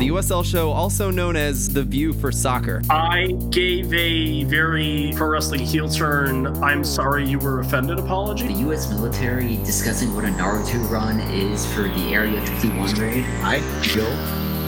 [0.00, 2.80] The USL show, also known as The View for Soccer.
[2.88, 8.46] I gave a very pro wrestling heel turn, I'm sorry you were offended apology.
[8.46, 8.88] The U.S.
[8.88, 13.26] military discussing what a Naruto run is for the Area 51 raid.
[13.42, 14.06] I feel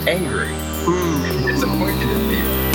[0.07, 0.49] angry
[0.83, 1.29] Mm.
[1.31, 2.72] and disappointed in me.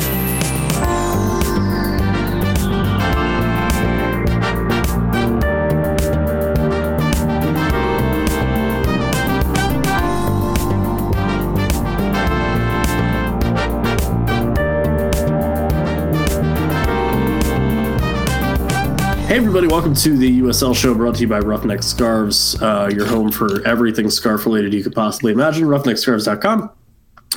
[19.39, 23.31] Everybody, welcome to the USL show brought to you by Roughneck Scarves, uh, your home
[23.31, 25.63] for everything scarf related you could possibly imagine.
[25.63, 26.69] Roughneckscarves.com.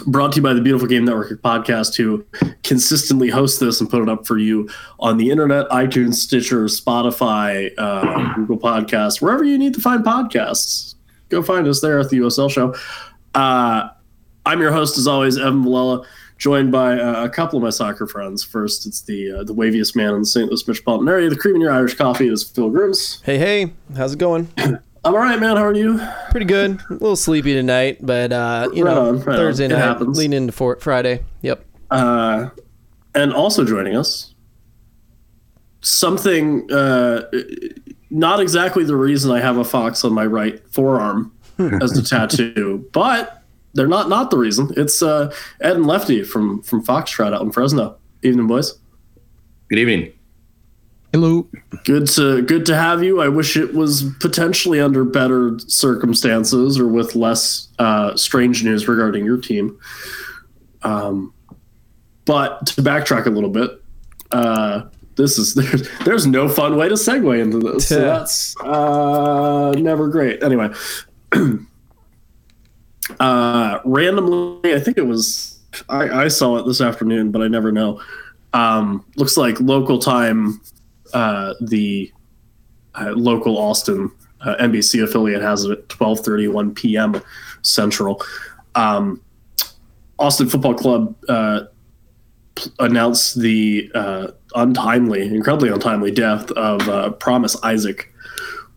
[0.08, 2.26] Brought to you by the Beautiful Game Network podcast, who
[2.64, 4.68] consistently host this and put it up for you
[5.00, 10.96] on the internet, iTunes, Stitcher, Spotify, uh, Google Podcasts, wherever you need to find podcasts.
[11.30, 12.74] Go find us there at the USL show.
[13.36, 13.90] Uh,
[14.44, 16.04] I'm your host, as always, Evan Valella
[16.42, 18.44] joined by uh, a couple of my soccer friends.
[18.44, 20.50] First, it's the uh, the waviest man in the St.
[20.50, 21.30] Louis metropolitan area.
[21.30, 23.22] The cream in your Irish coffee is Phil Grims.
[23.24, 24.50] Hey, hey, how's it going?
[24.58, 25.56] I'm all right, man.
[25.56, 26.00] How are you?
[26.32, 26.80] Pretty good.
[26.90, 29.36] A little sleepy tonight, but uh, you Right know, on, right on.
[29.36, 30.18] Thursday It night, happens.
[30.18, 31.24] lean into for- Friday.
[31.44, 31.64] Yep.
[31.92, 32.50] Uh,
[33.16, 34.34] and also joining us,
[35.82, 37.24] something uh,
[38.10, 41.32] not exactly the reason I have a fox on my right forearm
[41.82, 43.41] as a tattoo, but
[43.74, 44.72] they're not not the reason.
[44.78, 47.98] It's uh, Ed and Lefty from from Foxtrot out in Fresno.
[48.24, 48.78] Evening, boys.
[49.70, 50.14] Good evening.
[51.14, 51.48] Hello.
[51.84, 53.22] Good to good to have you.
[53.22, 59.26] I wish it was potentially under better circumstances or with less uh, strange news regarding
[59.26, 59.78] your team.
[60.84, 61.34] Um,
[62.26, 63.72] but to backtrack a little bit,
[64.32, 64.84] uh,
[65.16, 67.90] this is there's, there's no fun way to segue into this.
[67.90, 70.42] So that's uh, never great.
[70.42, 70.70] Anyway,
[73.20, 77.72] uh, randomly, I think it was I, I saw it this afternoon, but I never
[77.72, 78.02] know.
[78.54, 80.62] Um, looks like local time
[81.14, 82.12] uh, the
[82.96, 84.12] uh, local Austin
[84.42, 87.22] uh, NBC affiliate has it at 12:31 p.m.
[87.62, 88.22] Central.
[88.76, 89.22] Um,
[90.20, 91.62] Austin Football Club uh,
[92.56, 98.14] p- announced the uh, untimely, incredibly untimely death of uh, Promise Isaac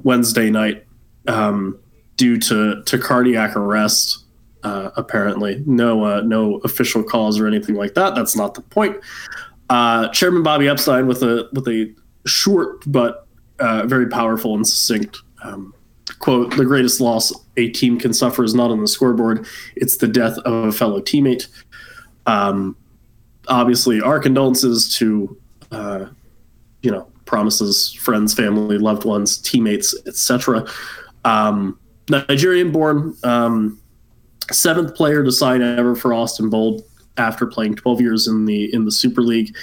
[0.03, 0.85] Wednesday night
[1.27, 1.79] um,
[2.25, 4.25] due to to cardiac arrest.
[4.63, 8.15] Uh, apparently, no uh, no official cause or anything like that.
[8.15, 8.97] That's not the point.
[9.69, 13.27] Uh, Chairman Bobby Epstein with a with a short but
[13.59, 15.75] uh, very powerful and succinct um,
[16.19, 19.47] quote: "The greatest loss a team can suffer is not on the scoreboard;
[19.77, 21.49] it's the death of a fellow teammate."
[22.25, 22.75] Um,
[23.49, 25.37] obviously, our condolences to
[25.73, 26.07] uh,
[26.81, 30.67] you know promises, friends, family, loved ones, teammates, etc.
[32.09, 33.81] Nigerian-born, um,
[34.51, 36.83] seventh player to sign ever for Austin Bold
[37.17, 39.57] after playing 12 years in the in the Super League,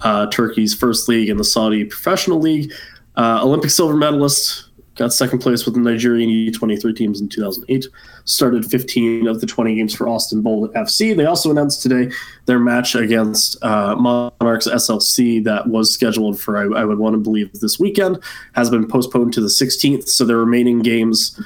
[0.00, 2.72] uh, Turkey's first league, and the Saudi Professional League.
[3.16, 4.65] Uh, Olympic silver medalist,
[4.96, 7.86] got second place with the Nigerian U23 teams in 2008.
[8.24, 11.16] Started 15 of the 20 games for Austin Bold FC.
[11.16, 12.10] They also announced today
[12.46, 17.18] their match against uh, Monarchs SLC that was scheduled for, I, I would want to
[17.18, 18.18] believe, this weekend,
[18.54, 20.08] has been postponed to the 16th.
[20.08, 21.40] So their remaining games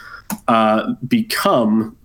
[0.48, 1.96] uh, become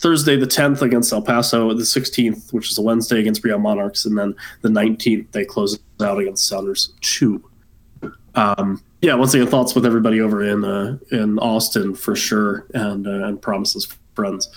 [0.00, 4.06] Thursday the 10th against El Paso, the 16th, which is a Wednesday against Real Monarchs,
[4.06, 7.49] and then the 19th they close out against Sounders 2.
[8.34, 13.06] Um, yeah, once again, thoughts with everybody over in uh, in Austin for sure, and
[13.06, 14.48] uh, and promises friends,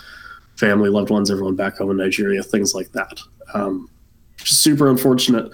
[0.58, 3.20] family, loved ones, everyone back home in Nigeria, things like that.
[3.54, 3.90] Um,
[4.38, 5.52] super unfortunate.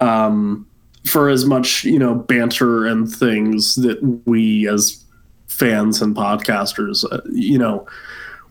[0.00, 0.66] Um,
[1.06, 5.04] for as much you know banter and things that we as
[5.48, 7.86] fans and podcasters, uh, you know,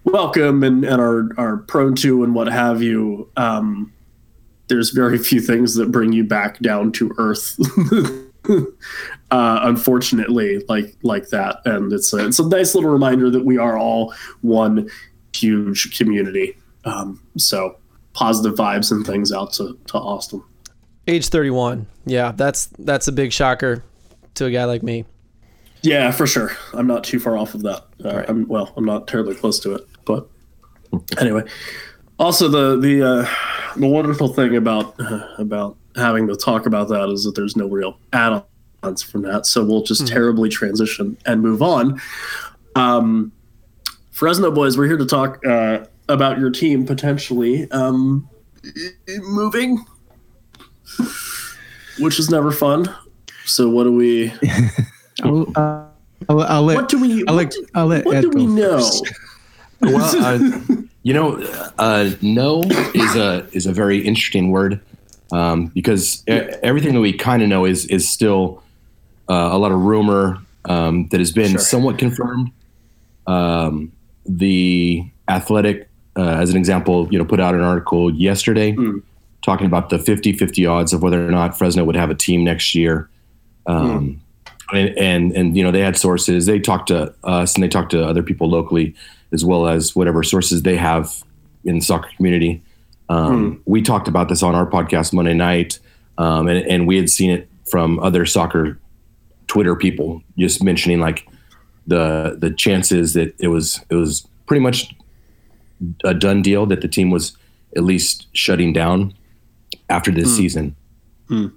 [0.04, 3.30] welcome and, and are are prone to and what have you.
[3.38, 3.94] Um,
[4.68, 7.58] there's very few things that bring you back down to earth.
[9.32, 13.58] uh, unfortunately, like like that, and it's a, it's a nice little reminder that we
[13.58, 14.90] are all one
[15.34, 16.58] huge community.
[16.86, 17.78] Um, so
[18.14, 20.44] positive vibes and things out to, to Austin.
[21.08, 21.88] Age 31.
[22.06, 23.84] Yeah, that's that's a big shocker
[24.36, 25.06] to a guy like me.
[25.82, 26.52] Yeah, for sure.
[26.74, 27.86] I'm not too far off of that.
[28.04, 28.74] Uh, I'm well.
[28.76, 30.28] I'm not terribly close to it, but
[31.20, 31.44] anyway.
[32.20, 37.10] Also, the the uh, the wonderful thing about uh, about having to talk about that
[37.10, 39.46] is that there's no real add-ons from that.
[39.46, 42.00] So we'll just terribly transition and move on.
[42.76, 43.32] Um,
[44.12, 48.28] Fresno boys, we're here to talk uh, about your team potentially um,
[49.20, 49.84] moving,
[52.00, 52.94] which is never fun.
[53.46, 54.34] So what do we?
[55.24, 55.86] I'll, uh,
[56.30, 57.26] I'll, I'll let What do we?
[57.28, 58.88] I'll what let do- I'll let what do we know?
[59.80, 60.40] Well, uh,
[61.04, 61.38] You know,
[61.78, 62.64] uh, no
[62.96, 64.82] is a is a very interesting word
[65.32, 68.64] um, because everything that we kind of know is is still
[69.30, 71.60] uh, a lot of rumor um, that has been Sure.
[71.60, 72.52] somewhat confirmed.
[73.26, 73.92] Um,
[74.26, 79.00] the Athletic, uh, as an example, you know, put out an article yesterday Hmm.
[79.42, 82.74] talking about the 50-50 odds of whether or not Fresno would have a team next
[82.76, 83.10] year.
[83.66, 84.22] Um,
[84.74, 86.46] and, and and you know they had sources.
[86.46, 88.94] They talked to us and they talked to other people locally,
[89.32, 91.24] as well as whatever sources they have
[91.64, 92.62] in the soccer community.
[93.10, 95.80] Um, We talked about this on our podcast Monday night,
[96.18, 98.78] um, and, and we had seen it from other soccer
[99.48, 101.28] Twitter people, just mentioning like
[101.86, 104.94] the the chances that it was it was pretty much
[106.04, 107.38] a done deal that the team was
[107.78, 109.14] at least shutting down
[109.90, 110.76] after this season.
[111.30, 111.48] Hmm.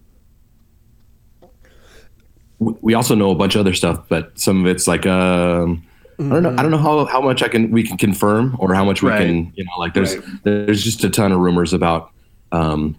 [2.60, 5.82] W- We also know a bunch of other stuff, but some of it's like um,
[6.20, 6.54] I don't know.
[6.58, 9.08] I don't know how, how much I can we can confirm or how much we
[9.10, 9.26] Right.
[9.26, 10.26] can you know like there's Right.
[10.44, 12.10] there's just a ton of rumors about
[12.52, 12.96] um,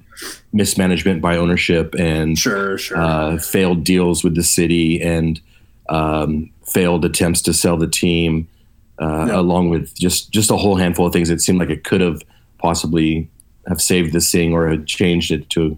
[0.54, 2.98] mismanagement by ownership and Sure, sure.
[2.98, 5.40] uh, failed deals with the city and
[5.90, 8.48] um, failed attempts to sell the team,
[9.02, 9.40] uh, Yeah.
[9.40, 11.30] along with just just a whole handful of things.
[11.30, 12.22] that seemed like it could have
[12.60, 13.30] possibly
[13.68, 15.78] have saved this thing or had changed it to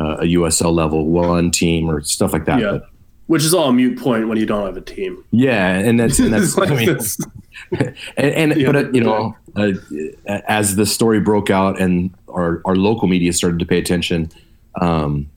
[0.00, 2.60] uh, a USL level one team or stuff like that.
[2.60, 2.70] yeah.
[2.72, 2.86] But
[3.30, 5.22] Which is all a mute point when you don't have a team.
[5.30, 6.98] yeah, and that's and that's like I mean,
[8.16, 8.66] and, and Yeah.
[8.72, 9.72] but uh, you know, uh,
[10.48, 14.30] as the story broke out and our our local media started to pay attention,
[14.80, 15.28] um,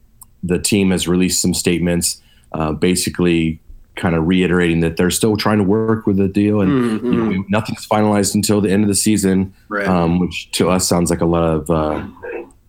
[0.41, 2.19] the team has released some statements,
[2.53, 3.59] uh, basically
[3.95, 7.03] kind of reiterating that they're still trying to work with the deal, and Mhm.
[7.03, 9.87] you know, we, nothing's finalized until the end of the season, Right.
[9.87, 12.03] um, which to us sounds like a lot of uh,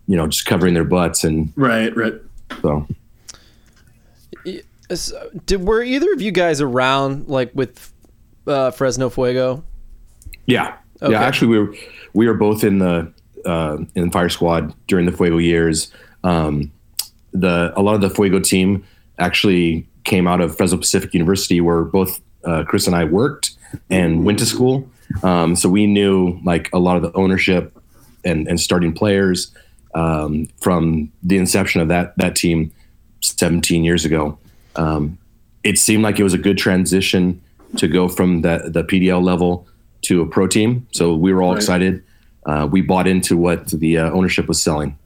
[0.07, 2.13] you know just covering their butts, and right, right.
[2.61, 2.85] So,
[5.45, 7.91] did were either of you guys around like with
[8.47, 9.63] uh, Fresno Fuego?
[10.45, 11.11] Yeah, Okay.
[11.11, 11.21] yeah.
[11.23, 11.75] Actually, we were
[12.13, 13.11] we were both in the
[13.45, 15.91] uh, in Fire Squad during the Fuego years.
[16.23, 16.71] Um,
[17.33, 18.83] the a lot of the Fuego team
[19.19, 23.51] actually came out of Fresno Pacific University, where both uh, Chris and I worked
[23.89, 24.87] and went to school.
[25.23, 27.75] Um, so we knew like a lot of the ownership
[28.23, 29.51] and and starting players
[29.95, 32.71] um, from the inception of that that team
[33.21, 34.37] 17 years ago.
[34.75, 35.17] Um,
[35.63, 37.41] it seemed like it was a good transition
[37.77, 39.67] to go from the the PDL level
[40.03, 40.87] to a pro team.
[40.91, 41.57] So we were all Right.
[41.57, 42.03] excited.
[42.45, 44.97] Uh, we bought into what the uh, ownership was selling.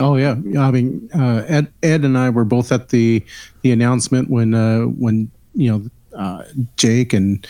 [0.00, 3.24] Oh yeah, I mean uh, Ed, Ed and I were both at the
[3.62, 6.42] the announcement when uh, when you know uh,
[6.76, 7.46] Jake and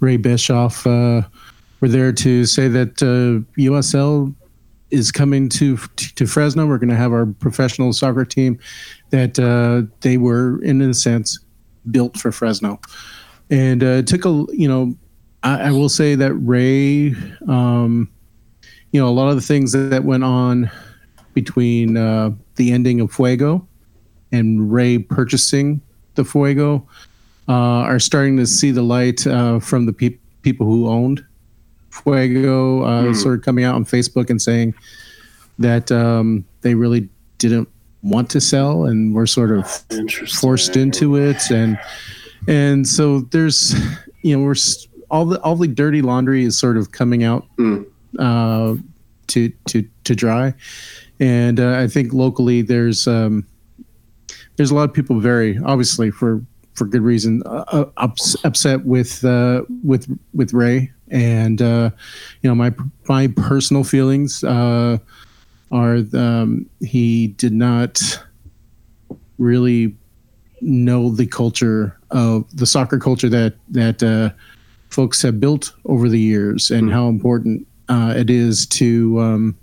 [0.00, 1.26] Ray Beshoff uh,
[1.80, 4.32] were there to say that uh, USL
[4.90, 6.66] is coming to to Fresno.
[6.66, 8.58] We're going to have our professional soccer team.
[9.10, 11.38] That uh, they were in a sense
[11.90, 12.80] built for Fresno,
[13.50, 14.94] and uh, it took a you know
[15.42, 17.14] I, I will say that Ray.
[17.46, 18.10] Um,
[18.92, 20.70] you know, a lot of the things that, that went on
[21.34, 23.66] between uh, the ending of Fuego
[24.32, 25.80] and Ray purchasing
[26.14, 26.86] the Fuego
[27.48, 31.24] uh, are starting to see the light uh, from the peop people who owned
[31.90, 34.74] Fuego, uh, sort of coming out on Facebook and saying
[35.58, 37.08] that um, they really
[37.38, 37.68] didn't
[38.08, 39.84] want to sell and we're sort of
[40.40, 41.50] forced into it.
[41.50, 41.78] And
[42.46, 43.74] and so there's
[44.22, 44.54] you know we're
[45.10, 47.86] all the all the dirty laundry is sort of coming out Mm.
[48.18, 48.80] uh,
[49.28, 50.54] to to to dry.
[51.20, 53.46] And uh, I think locally there's um,
[54.56, 56.42] there's a lot of people very obviously for
[56.74, 60.92] for good reason uh, uh, ups, upset with uh, with with Ray.
[61.10, 61.90] And uh,
[62.42, 62.72] you know my
[63.08, 64.98] my personal feelings uh,
[65.70, 68.00] are um, he did not
[69.38, 69.94] really
[70.60, 74.30] know the culture of the soccer culture that that uh,
[74.90, 79.56] folks have built over the years and how important uh, it is to um,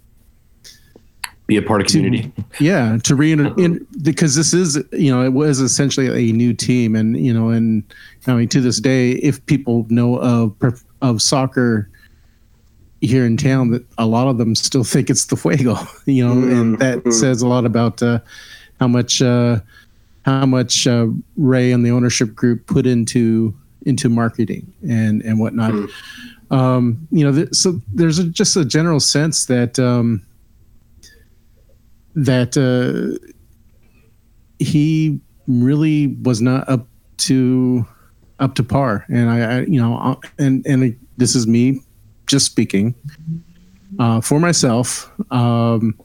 [1.48, 2.32] Be a part of community.
[2.60, 6.96] yeah to re in, because this is you know it was essentially a new team
[6.96, 7.84] and you know and
[8.28, 10.56] I mean to this day if people know of
[11.02, 11.90] of soccer
[13.02, 16.34] here in town that a lot of them still think it's the Fuego you know
[16.34, 18.20] and that says a lot about uh,
[18.80, 19.60] how much uh,
[20.26, 25.90] how much uh, Ray and the ownership group put into into marketing and and whatnot.
[26.52, 30.26] Um, you know th- so there's a, just a general sense that um,
[32.16, 33.18] that uh,
[34.60, 36.88] he really was not up
[37.18, 37.86] to
[38.40, 39.06] up to par.
[39.10, 41.82] And I, I you know uh, and and this is me
[42.28, 42.94] just speaking
[44.00, 45.98] uh, for myself um,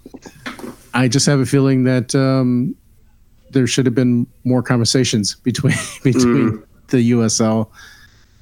[0.95, 2.75] I just have a feeling that um,
[3.51, 7.69] there should have been more conversations between between the USL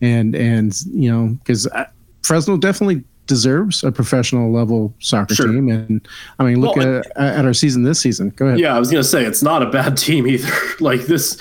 [0.01, 1.69] and and you know because
[2.23, 5.49] Fresno definitely deserves a professional level soccer Sure.
[5.53, 5.69] team.
[5.69, 6.07] And
[6.39, 8.31] I mean, look Well, at, at our season this season.
[8.31, 8.59] Go ahead.
[8.59, 10.51] Yeah, I was gonna say it's not a bad team either.
[10.81, 11.41] like this,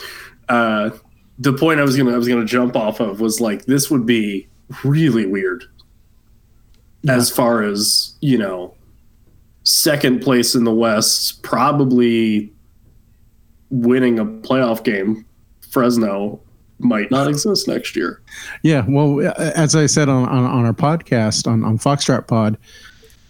[0.49, 0.91] uh,
[1.39, 4.05] the point I was gonna I was gonna jump off of was like this would
[4.05, 4.47] be
[4.83, 5.63] really weird.
[7.09, 8.73] As far as you know,
[9.63, 12.51] second place in the West, probably
[13.69, 15.25] winning a playoff game.
[15.69, 16.39] Fresno
[16.79, 18.21] might not exist next year.
[18.63, 22.57] Yeah, well, as I said on, on, on our podcast on, on Foxtrot Pod,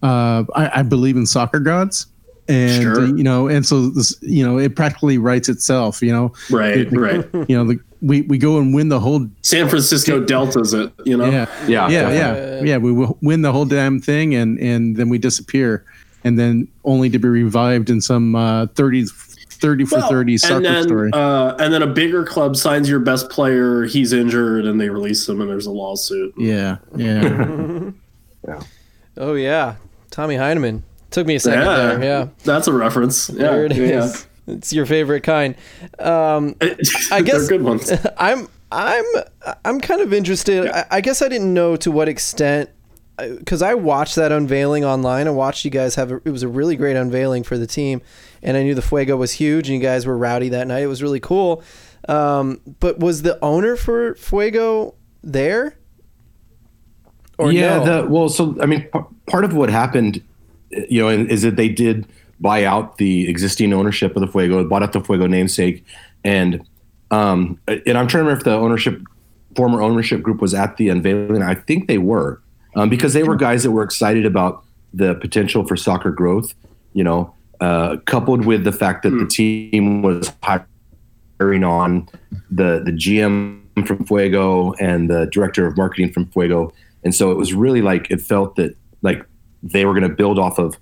[0.04, 2.06] uh, I, I believe in soccer gods,
[2.48, 3.06] and Sure.
[3.08, 6.02] you know, and so this, you know, it practically writes itself.
[6.02, 7.26] You know, Right, right.
[7.50, 9.28] you know, the, we we go and win the whole.
[9.42, 11.26] San Francisco Delta's it, you know.
[11.30, 12.78] Yeah, Yeah, yeah, yeah, yeah.
[12.78, 15.84] We win the whole damn thing, and and then we disappear,
[16.24, 20.56] and then only to be revived in some uh, 30, 30 for Well, thirty soccer
[20.58, 21.10] and then, story.
[21.14, 23.86] Uh, and then a bigger club signs your best player.
[23.86, 26.34] He's injured, and they release him, and there's a lawsuit.
[26.38, 27.90] yeah, yeah.
[29.18, 29.76] Oh yeah,
[30.12, 30.84] Tommy Heinemann.
[31.10, 31.76] Took me a second Yeah.
[31.78, 32.04] there.
[32.04, 33.30] Yeah, That's a reference.
[33.30, 33.90] Yeah, there it is.
[33.90, 34.27] yeah.
[34.48, 35.56] It's your favorite kind.
[36.00, 36.56] Um,
[37.12, 37.92] I guess- good ones.
[38.18, 39.06] I'm I'm
[39.64, 40.68] I'm kind of interested.
[40.70, 42.70] I, I guess I didn't know to what extent
[43.18, 45.28] because I watched that unveiling online.
[45.28, 48.02] I watched you guys have a, it was a really great unveiling for the team,
[48.44, 50.84] and I knew the Fuego was huge, and you guys were rowdy that night.
[50.84, 51.64] It was really cool.
[52.08, 55.78] Um, but was the owner for Fuego there?
[57.38, 58.04] Or yeah, no?
[58.04, 60.24] the well, so I mean, p- part of what happened,
[60.72, 62.06] you know, is that they did
[62.40, 65.84] buy out the existing ownership of the Fuego, bought out the Fuego namesake,
[66.24, 66.66] and
[67.12, 69.02] um, and I'm trying to remember if the ownership,
[69.56, 71.42] former ownership group was at the unveiling.
[71.42, 72.42] I think they were,
[72.76, 74.64] um, because they were guys that were excited about
[74.94, 76.54] the potential for soccer growth.
[76.94, 82.10] You know, uh, coupled with the fact that the team was hiring on
[82.52, 87.36] the the GM from Fuego and the director of marketing from Fuego, and so it
[87.36, 89.24] was really like it felt that like
[89.64, 90.78] they were going to build off of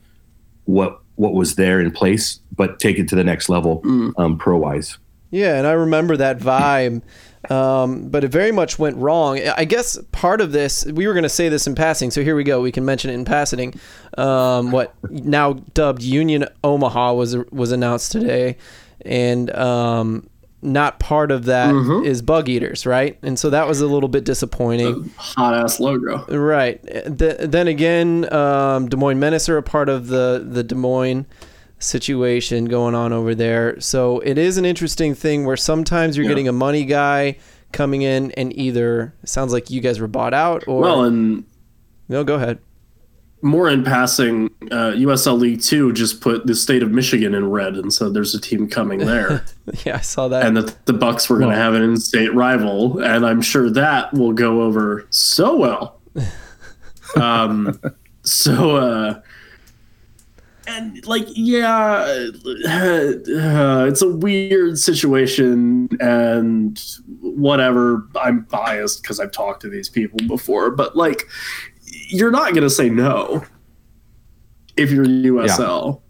[0.65, 3.81] what what was there in place, but take it to the next level,
[4.17, 4.97] um, pro wise.
[5.31, 7.01] Yeah, and I remember that vibe,
[7.49, 9.39] um, but it very much went wrong.
[9.39, 12.35] I guess part of this, we were going to say this in passing, so here
[12.35, 12.61] we go.
[12.61, 13.79] We can mention it in passing.
[14.17, 18.57] Um, what now dubbed Union Omaha was was announced today,
[19.01, 20.29] and um,
[20.65, 21.73] not part of that
[22.05, 23.17] is Bug Eaters, right?
[23.21, 25.11] And so that was a little bit disappointing.
[25.17, 26.25] Hot ass logo.
[26.35, 26.81] Right.
[26.83, 31.25] Th- then again, um, Des Moines Menace are a part of the the Des Moines
[31.79, 33.79] situation going on over there.
[33.79, 36.29] So it is an interesting thing where sometimes you're Yeah.
[36.31, 37.37] getting a money guy
[37.71, 41.43] coming in and either sounds like you guys were bought out or Well, and
[42.07, 42.59] no, go ahead.
[43.41, 47.75] More in passing, uh, USL League Two just put the state of Michigan in red
[47.75, 49.45] and said there's a team coming there,
[49.85, 50.45] Yeah, I saw that.
[50.45, 54.13] and that the Bucks were going to have an in-state rival, and I'm sure that
[54.13, 55.99] will go over so well.
[57.15, 57.79] Um,
[58.23, 59.21] so, uh,
[60.67, 62.27] and like, yeah,
[62.67, 66.81] uh, it's a weird situation, and
[67.21, 68.07] whatever.
[68.19, 71.27] I'm biased because I've talked to these people before, but like,
[72.09, 73.43] you're not going to say no
[74.77, 76.01] if you're USL.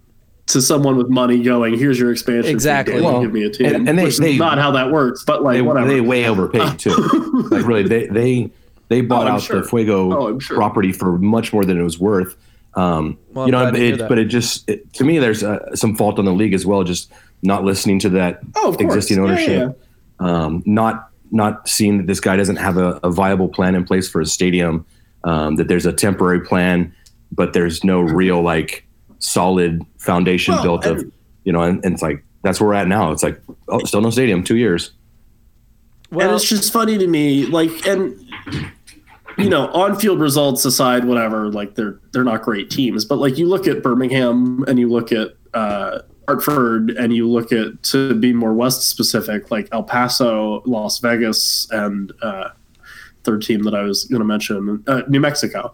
[0.50, 2.44] To someone with money going, here's your expansion.
[2.44, 2.94] fee, Exactly.
[2.94, 3.66] Dan, Well, give me a team.
[3.66, 5.88] and- and they- Which is they- not how that works, but like They, whatever.
[5.88, 6.92] they way overpaid too.
[7.50, 8.52] like really, they they
[8.90, 9.62] they bought Oh, out sure.
[9.64, 10.56] the Fuego Oh, sure.
[10.56, 12.36] property for much more than it was worth.
[12.76, 15.96] Um, Well, you know, glad it, but it just it, to me, there's uh, some
[15.96, 17.12] fault on the league as well, just
[17.42, 18.84] not listening to that Oh, of course.
[18.94, 19.84] existing Yeah, yeah, ownership.
[20.20, 24.08] Um, not not seeing that this guy doesn't have a, a viable plan in place
[24.08, 24.86] for a stadium.
[25.26, 26.94] Um, that there's a temporary plan,
[27.32, 28.86] but there's no real like
[29.20, 31.12] solid foundation Well, built of
[31.44, 33.12] you know, and, and it's like that's where we're at now.
[33.12, 34.92] It's like oh, still no stadium, two years.
[36.12, 38.16] and well, it's just funny to me, like, and
[39.38, 43.48] you know, on-field results aside, whatever, like they're they're not great teams, but like you
[43.48, 48.34] look at Birmingham and you look at uh, Hartford and you look at to be
[48.34, 52.50] more West specific, like El Paso, Las Vegas, and uh,
[53.26, 55.74] third team that I was going to mention, uh, New Mexico,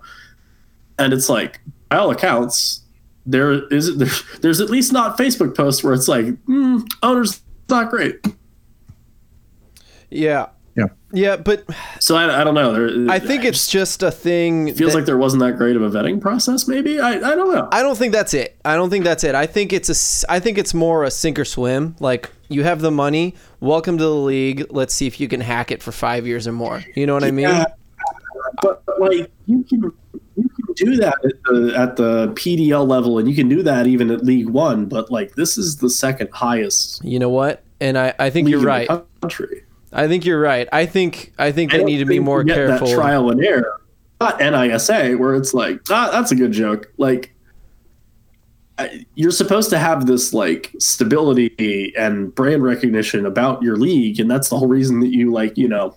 [0.98, 2.82] and it's like by all accounts.
[3.26, 4.10] There is there,
[4.42, 8.26] there's at least not Facebook posts where it's like mm, owners not great.
[10.10, 10.48] yeah.
[11.14, 11.22] Yeah.
[11.22, 11.66] Yeah, but
[12.00, 12.74] So I, I don't know.
[12.74, 15.82] There, I think it's just a thing feels that- like there wasn't that great of
[15.82, 16.68] a vetting process.
[16.68, 17.70] Maybe I, I don't know.
[17.72, 18.58] I don't think that's it.
[18.66, 19.36] I don't think that's it.
[19.36, 20.32] I think it's a.
[20.32, 21.96] I think it's more a sink or swim.
[22.00, 23.36] Like you have the money.
[23.60, 24.68] Welcome to the league.
[24.70, 26.84] Let's see if you can hack it for five years or more.
[26.96, 27.66] You know what I mean?
[28.62, 29.92] But, but, like you can
[30.36, 33.88] you can do that at the at the PDL level, and you can do that
[33.88, 34.86] even at League One.
[34.88, 37.64] But like this is the second highest You know what?
[37.80, 38.88] And I, I think you're right.
[39.22, 39.64] country.
[39.94, 40.68] I think you're right.
[40.72, 42.88] I think I think I they need to be more careful.
[42.88, 43.82] That trial and error
[44.22, 46.94] not NISA where it's like, ah, that's a good joke.
[46.98, 47.34] Like,
[49.16, 54.50] you're supposed to have this like stability and brand recognition about your league, and that's
[54.50, 55.96] the whole reason that you like, you know,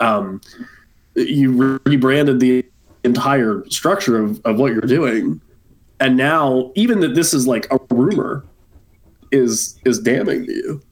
[0.00, 0.40] um,
[1.14, 2.64] you rebranded the
[3.04, 5.40] entire structure of, of what you're doing,
[6.00, 8.44] and now even that this is like a rumor
[9.30, 10.82] is is damning to you.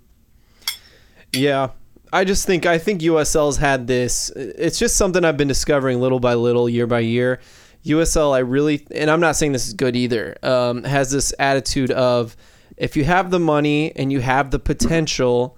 [1.33, 1.71] Yeah.
[2.13, 4.31] I just think I think USL's had this.
[4.37, 7.41] It's just something I've been discovering little by little, year by year.
[7.85, 10.37] USL, I really, and I'm not saying this is good either.
[10.43, 12.37] Um, has this attitude of
[12.77, 15.57] if you have the money and you have the potential,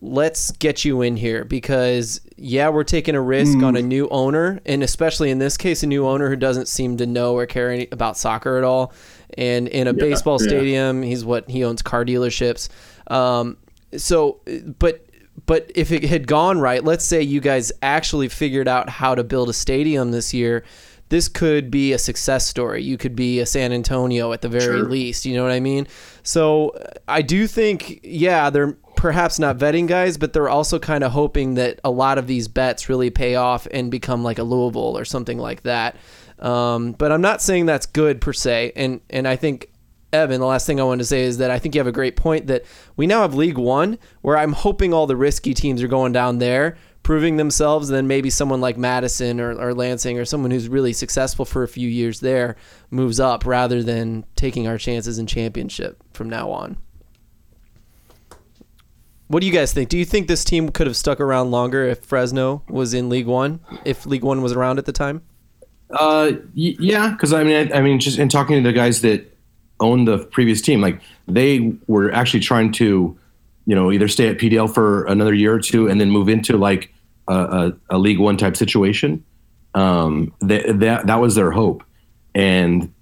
[0.00, 4.60] let's get you in here because yeah, we're taking a risk on a new owner,
[4.64, 7.70] and especially in this case, a new owner who doesn't seem to know or care
[7.70, 8.92] any, about soccer at all.
[9.36, 10.48] And in a baseball yeah.
[10.48, 12.68] stadium, he's what he owns car dealerships.
[13.08, 13.56] Um,
[13.96, 14.40] so,
[14.78, 15.04] but
[15.48, 19.24] but if it had gone right, let's say you guys actually figured out how to
[19.24, 20.62] build a stadium this year,
[21.08, 22.82] this could be a success story.
[22.82, 24.88] You could be a San Antonio at the very Sure.
[24.88, 25.24] least.
[25.24, 25.86] You know what I mean?
[26.22, 26.78] So
[27.08, 31.54] I do think, yeah, they're perhaps not vetting guys, but they're also kind of hoping
[31.54, 35.06] that a lot of these bets really pay off and become like a Louisville or
[35.06, 35.96] something like that.
[36.40, 39.70] Um, but I'm not saying that's good per se, and and I think
[40.12, 41.92] Evan, the last thing I want to say is that I think you have a
[41.92, 42.64] great point that
[42.96, 46.38] we now have League One, where I'm hoping all the risky teams are going down
[46.38, 50.68] there, proving themselves, and then maybe someone like Madison or, or Lansing or someone who's
[50.68, 52.56] really successful for a few years there
[52.90, 56.78] moves up rather than taking our chances in championship from now on.
[59.26, 59.90] What do you guys think?
[59.90, 63.26] Do you think this team could have stuck around longer if Fresno was in League
[63.26, 65.20] One, if League One was around at the time?
[65.90, 69.37] Uh, yeah, because I mean, I, I mean, just in talking to the guys that
[69.80, 73.18] own the previous team, like they were actually trying to,
[73.66, 76.56] you know, either stay at PDL for another year or two and then move into
[76.56, 76.92] like
[77.28, 79.24] a, a, a League One type situation.
[79.74, 81.84] Um, that that that was their hope,
[82.34, 82.92] and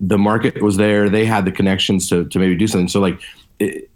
[0.00, 1.08] the market was there.
[1.08, 2.88] They had the connections to to maybe do something.
[2.88, 3.20] So like,
[3.58, 3.90] it,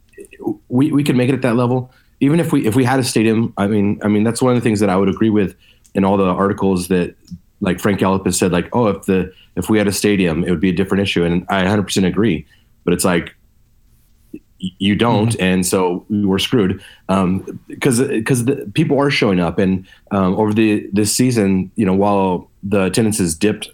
[0.68, 1.92] we we could make it at that level.
[2.20, 4.60] Even if we if we had a stadium, I mean, I mean that's one of
[4.60, 5.54] the things that I would agree with
[5.94, 7.14] in all the articles that
[7.62, 10.50] like Frank Yallop has said, like, oh, if the if we had a stadium, it
[10.50, 12.44] would be a different issue, and I 100% agree.
[12.84, 13.34] But it's like
[14.58, 16.82] you don't, and so we're screwed.
[17.68, 21.94] Because because the people are showing up, and um, over the this season, you know,
[21.94, 23.70] while the attendance has dipped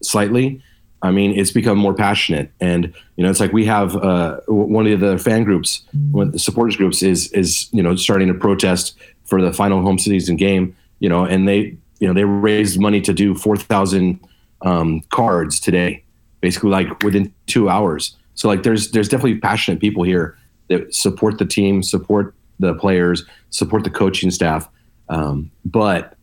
[0.00, 0.62] slightly,
[1.02, 4.86] I mean, it's become more passionate, and you know, it's like we have uh, one
[4.86, 8.34] of the fan groups, one of the supporters groups is is you know starting to
[8.34, 12.80] protest for the final home season game, you know, and they you know they raised
[12.80, 14.20] money to do four thousand
[14.62, 16.04] um, cards today,
[16.40, 18.16] basically like within two hours.
[18.34, 20.36] So like there's there's definitely passionate people here
[20.68, 24.68] that support the team, support the players, support the coaching staff,
[25.08, 26.16] um, but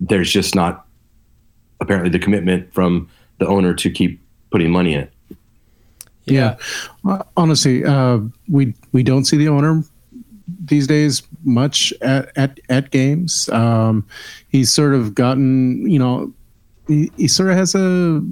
[0.00, 0.86] there's just not
[1.80, 5.12] apparently the commitment from the owner to keep putting money in it.
[6.26, 6.56] Yeah.
[7.36, 9.82] Honestly, uh, we we don't see the owner
[10.46, 13.48] these days much at at, at games.
[13.50, 14.06] Um,
[14.48, 16.32] he's sort of gotten, you know,
[16.86, 18.22] he, he sort of has a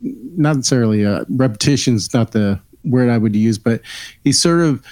[0.00, 3.80] not necessarily a repetition's not the word I would use, but
[4.24, 4.84] he sort of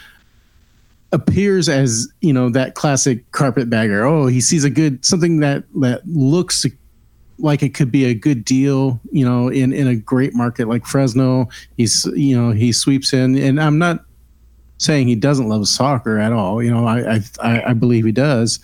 [1.13, 4.05] appears as you know that classic carpetbagger.
[4.05, 6.67] Oh, he sees a good something that that looks
[7.39, 10.87] like it could be a good deal, you know, in in a great market like
[10.87, 11.49] Fresno.
[11.77, 14.05] He's you know he sweeps in, and I'm not
[14.79, 16.63] saying he doesn't love soccer at all.
[16.63, 18.61] You know, I I, I believe he does,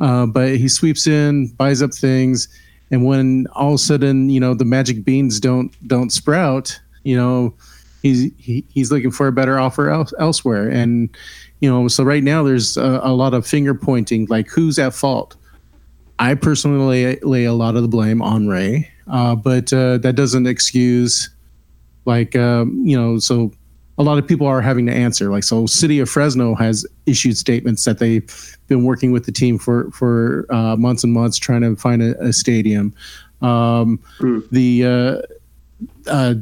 [0.00, 2.48] uh, but he sweeps in, buys up things,
[2.90, 7.16] and when all of a sudden you know the magic beans don't don't sprout, you
[7.16, 7.54] know,
[8.02, 11.16] he's he, he's looking for a better offer else, elsewhere, and
[11.60, 14.94] you know, so right now there's a, a lot of finger pointing, like who's at
[14.94, 15.36] fault.
[16.18, 20.16] I personally lay, lay a lot of the blame on Ray, uh, but uh, that
[20.16, 21.30] doesn't excuse,
[22.04, 23.52] like, um, you know, so
[23.98, 25.30] a lot of people are having to answer.
[25.30, 29.58] Like, so City of Fresno has issued statements that they've been working with the team
[29.58, 32.94] for for uh, months and months trying to find a, a stadium.
[33.42, 34.40] Um, Hmm.
[34.50, 36.34] The uh, uh,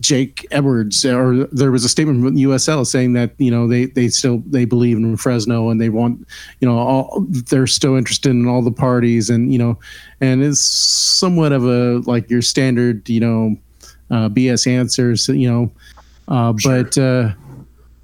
[0.00, 4.08] Jake Edwards, or there was a statement from USL saying that you know they they
[4.08, 6.26] still they believe in Fresno and they want
[6.60, 9.78] you know all they're still interested in all the parties and you know
[10.20, 13.56] and it's somewhat of a like your standard you know
[14.10, 15.70] uh, BS answers you know
[16.28, 17.30] uh, but uh,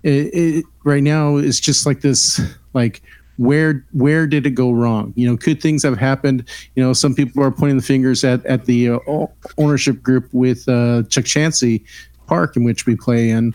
[0.03, 2.41] it, it right now it's just like this
[2.75, 3.03] like
[3.37, 5.13] where where did it go wrong?
[5.17, 6.49] You know could things have happened?
[6.77, 9.27] You know some people are pointing the fingers at at the uh,
[9.59, 11.85] ownership group with uh, Chukchansi
[12.27, 13.55] Park in which we play in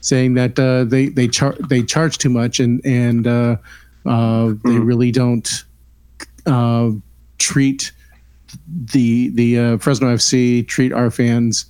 [0.00, 3.56] saying that uh, they they char- they charge too much and and uh,
[4.06, 5.64] uh, they really don't
[6.46, 6.90] uh,
[7.38, 7.92] treat
[8.68, 11.66] the the uh, Fresno FC treat our fans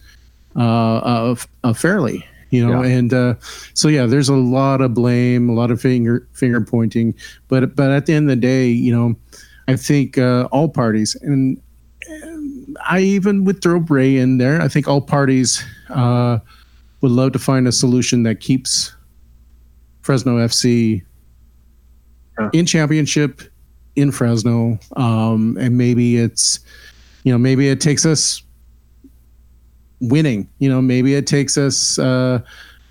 [0.57, 2.27] uh, uh, uh, fairly.
[2.55, 2.97] You know, Yeah.
[2.99, 3.35] and uh,
[3.75, 7.15] so yeah, there's a lot of blame, a lot of finger finger pointing,
[7.49, 9.17] but but at the end of the day, you know,
[9.67, 11.61] I think uh, all parties, and
[12.09, 14.61] and I even would throw Bray in there.
[14.63, 16.39] I think all parties uh,
[17.01, 18.95] would love to find a solution that keeps
[20.03, 21.03] Fresno FC
[22.39, 22.51] Yeah.
[22.53, 23.43] in championship
[23.97, 26.61] in Fresno, um, and maybe it's
[27.25, 28.43] you know maybe it takes us
[30.09, 30.49] winning.
[30.59, 32.41] You know, maybe it takes us uh,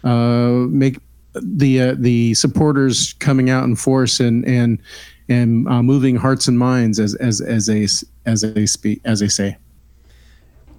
[0.04, 0.99] uh, make
[1.34, 4.80] the uh, the supporters coming out in force and and
[5.30, 7.88] and uh, moving hearts and minds as as as they
[8.26, 9.58] as they speak as they say.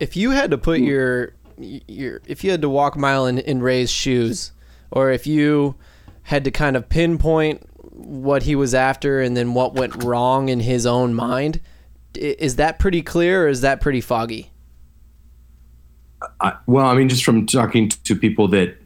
[0.00, 3.38] If you had to put your your if you had to walk a mile in,
[3.38, 4.52] in Ray's shoes,
[4.90, 5.74] or if you
[6.24, 10.60] had to kind of pinpoint what he was after and then what went wrong in
[10.60, 11.60] his own mind,
[12.14, 14.50] is that pretty clear or is that pretty foggy?
[16.40, 18.76] I, well, I mean, just from talking to people that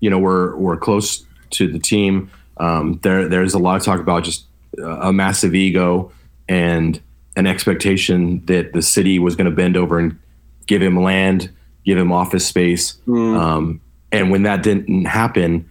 [0.00, 4.00] you know were were close to the team, um, there there's a lot of talk
[4.00, 4.46] about just
[4.78, 6.12] uh, a massive ego
[6.48, 7.00] and
[7.36, 10.18] an expectation that the city was going to bend over and
[10.66, 11.50] give him land,
[11.84, 13.80] give him office space, um,
[14.12, 15.68] and when that didn't happen,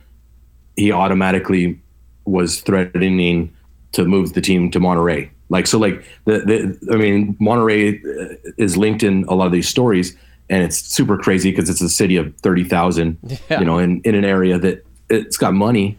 [0.76, 1.80] he automatically
[2.26, 3.54] was threatening
[3.94, 5.32] to move the team to Monterey.
[5.50, 9.52] Like so, like the, the I mean, Monterey uh, is linked in a lot of
[9.52, 10.16] these stories,
[10.50, 13.18] and it's super crazy because it's a city of thirty thousand,
[13.50, 13.60] Yeah.
[13.60, 15.98] you know, in in an area that it's got money,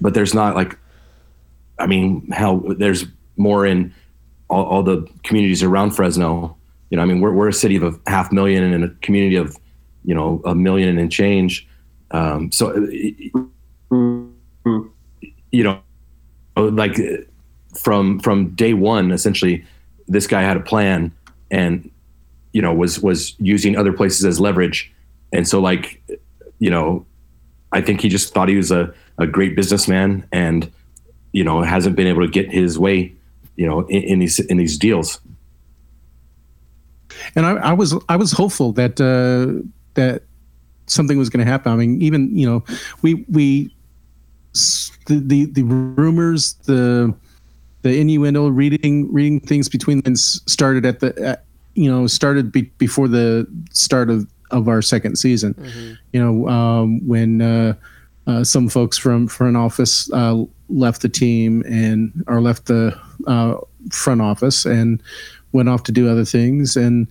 [0.00, 0.78] but there's not like,
[1.78, 3.04] I mean, hell, there's
[3.36, 3.92] more in
[4.48, 6.56] all, all the communities around Fresno.
[6.90, 8.90] You know, I mean, we're we're a city of a half million and in a
[9.02, 9.56] community of,
[10.04, 11.66] you know, a million and change.
[12.12, 12.74] Um, so,
[15.50, 15.80] you know,
[16.56, 16.96] like
[17.78, 19.64] from from day one, essentially,
[20.06, 21.12] this guy had a plan
[21.50, 21.90] and
[22.56, 24.90] you know was was using other places as leverage,
[25.30, 26.02] and so like,
[26.58, 27.04] you know,
[27.70, 30.72] I think he just thought he was a a great businessman and
[31.32, 33.14] you know hasn't been able to get his way,
[33.56, 35.20] you know, in, in these in these deals.
[37.34, 40.22] and I, I was I was hopeful that uh, that
[40.86, 41.70] something was going to happen.
[41.72, 42.64] I mean, even you know,
[43.02, 43.70] we we
[45.08, 47.14] the the, the rumors, the
[47.82, 51.38] the innuendo, reading reading things between lines started at the
[51.76, 55.54] you know started be, before the start of of our second season.
[56.12, 57.74] You know, um, when uh,
[58.26, 63.56] uh, some folks from front office uh, left the team and or left the uh,
[63.92, 65.02] front office and
[65.52, 67.06] went off to do other things and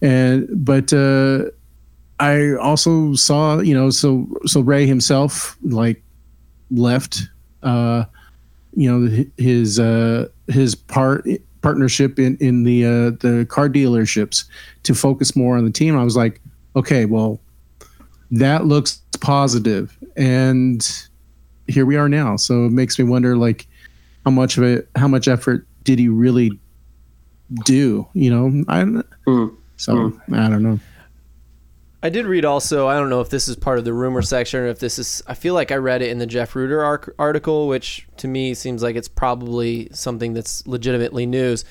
[0.00, 1.42] and but uh,
[2.18, 6.02] I also saw you know so so Ray himself like
[6.70, 7.22] left
[7.62, 8.04] uh,
[8.74, 11.26] you know his uh, his part
[11.62, 14.44] partnership in in the uh, the car dealerships
[14.84, 15.96] to focus more on the team.
[15.98, 16.40] I was like,
[16.76, 17.40] okay, well,
[18.30, 20.86] that looks positive, and
[21.66, 22.36] here we are now.
[22.36, 23.66] So it makes me wonder, like,
[24.24, 26.58] how much of it, how much effort did he really
[27.64, 28.06] do?
[28.14, 28.82] You know, I
[29.26, 29.46] Hmm.
[29.76, 30.80] so I don't know.
[32.02, 32.88] I did read also.
[32.88, 35.22] I don't know if this is part of the rumor section or if this is.
[35.26, 38.54] I feel like I read it in the Jeff Rueter arc, article, which to me
[38.54, 41.64] seems like it's probably something that's legitimately news.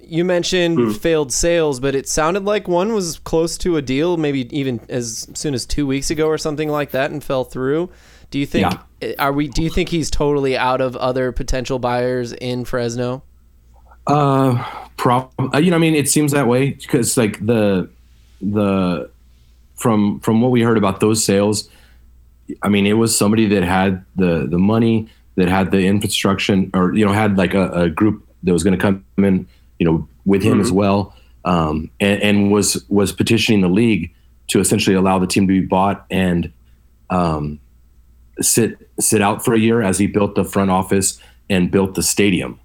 [0.00, 4.48] You mentioned failed sales, but it sounded like one was close to a deal, maybe
[4.56, 7.90] even as soon as two weeks ago or something like that, and fell through.
[8.30, 8.74] Do you think?
[9.18, 9.48] Are we?
[9.48, 13.22] Do you think he's totally out of other potential buyers in Fresno?
[14.06, 14.64] Uh,
[14.96, 17.88] prob- uh, you know, I mean, it seems that way because like the
[18.40, 19.10] the
[19.78, 21.68] from from what we heard about those sales,
[22.62, 26.94] I mean, it was somebody that had the the money, that had the infrastructure, or
[26.94, 29.46] you know, had like a, a group that was going to come in,
[29.78, 31.14] you know, with him as well,
[31.44, 34.12] um, and, and was was petitioning the league
[34.48, 36.52] to essentially allow the team to be bought and
[37.10, 37.60] um,
[38.40, 42.02] sit sit out for a year as he built the front office and built the
[42.02, 42.58] stadium.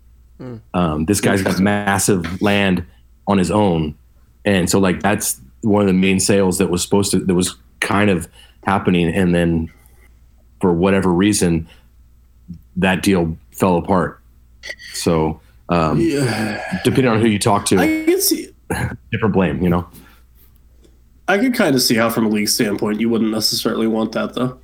[0.74, 2.86] Um, this guy's got massive land
[3.28, 3.96] on his own,
[4.46, 7.56] and so like that's one of the main sales that was supposed to that was
[7.80, 8.28] kind of
[8.64, 9.72] happening, and then
[10.62, 11.68] for whatever reason,
[12.78, 14.22] that deal fell apart.
[14.94, 16.80] So um, Yeah.
[16.84, 18.50] depending on who you talk to, I can see.
[19.12, 19.62] different blame.
[19.62, 19.88] You know,
[21.28, 24.34] I could kind of see how, from a league standpoint, you wouldn't necessarily want that,
[24.34, 24.60] though.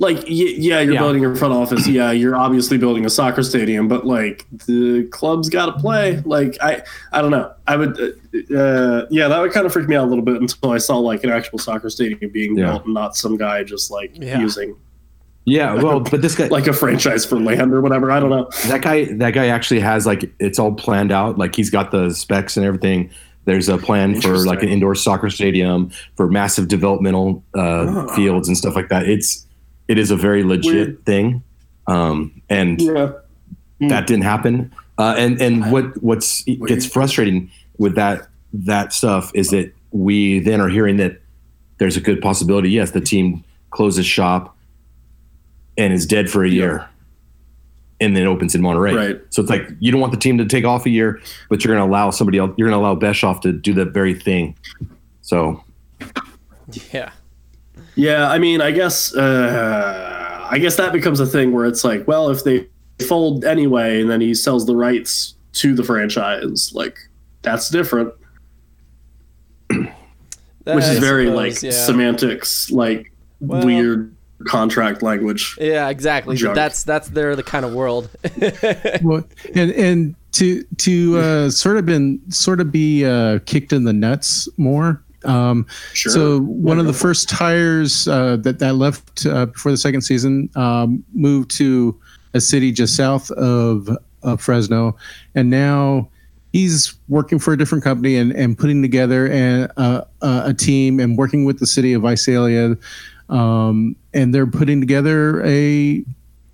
[0.00, 1.00] Like, y- yeah, you're Yeah.
[1.00, 1.86] building your front office.
[1.86, 6.20] Yeah, you're obviously building a soccer stadium, but like the club's got to play.
[6.24, 7.52] Like, I, I don't know.
[7.68, 10.40] I would, uh, uh, yeah, that would kind of freak me out a little bit
[10.40, 12.70] until I saw like an actual soccer stadium being Yeah.
[12.72, 14.40] built, and not some guy just like Yeah.
[14.40, 14.74] using
[15.46, 18.10] Yeah, well, but this guy, like a franchise for land or whatever.
[18.10, 18.48] I don't know.
[18.66, 21.38] that guy, that guy actually has like it's all planned out.
[21.38, 23.10] Like he's got the specs and everything.
[23.44, 28.08] There's a plan for like an indoor soccer stadium for massive developmental uh, Oh.
[28.16, 29.06] fields and stuff like that.
[29.06, 29.46] It's
[29.88, 31.04] it is a very legit Weird.
[31.04, 31.42] thing,
[31.86, 33.12] um, and Yeah.
[33.80, 34.72] that didn't happen.
[34.98, 40.60] Uh, and and what what's gets frustrating with that that stuff is that we then
[40.60, 41.20] are hearing that
[41.78, 42.70] there's a good possibility.
[42.70, 44.56] Yes, the team closes shop
[45.76, 46.88] and is dead for a year,
[48.00, 48.94] and then opens in Monterey.
[48.94, 49.20] Right.
[49.30, 51.20] So it's like you don't want the team to take off a year,
[51.50, 52.52] but you're going to allow somebody else.
[52.56, 54.54] You're going to allow Beshoff to do that very thing.
[55.22, 55.62] So
[56.92, 57.10] Yeah.
[57.96, 62.06] Yeah, I mean, I guess uh, I guess that becomes a thing where it's like,
[62.06, 62.68] well, if they
[63.06, 66.98] fold anyway, and then he sells the rights to the franchise, like
[67.42, 68.12] that's different.
[69.68, 69.76] That,
[70.76, 71.70] which I is very suppose, like yeah.
[71.70, 74.14] semantics, like Well- weird
[74.46, 75.56] contract language.
[75.60, 76.36] Yeah, exactly.
[76.36, 76.54] Junk.
[76.54, 78.10] That's that's their the kind of world.
[79.02, 83.84] well, and and to to uh, sort of been sort of be uh, kicked in
[83.84, 85.02] the nuts more.
[85.24, 86.12] Um, Sure.
[86.12, 87.08] So one of the go for it.
[87.08, 91.98] first tires uh, that that left uh, before the second season um, moved to
[92.34, 93.88] a city just south of,
[94.22, 94.96] of Fresno,
[95.34, 96.08] and now
[96.52, 101.16] he's working for a different company and, and putting together uh, a a team and
[101.18, 102.76] working with the city of Visalia,
[103.28, 106.04] um, and they're putting together a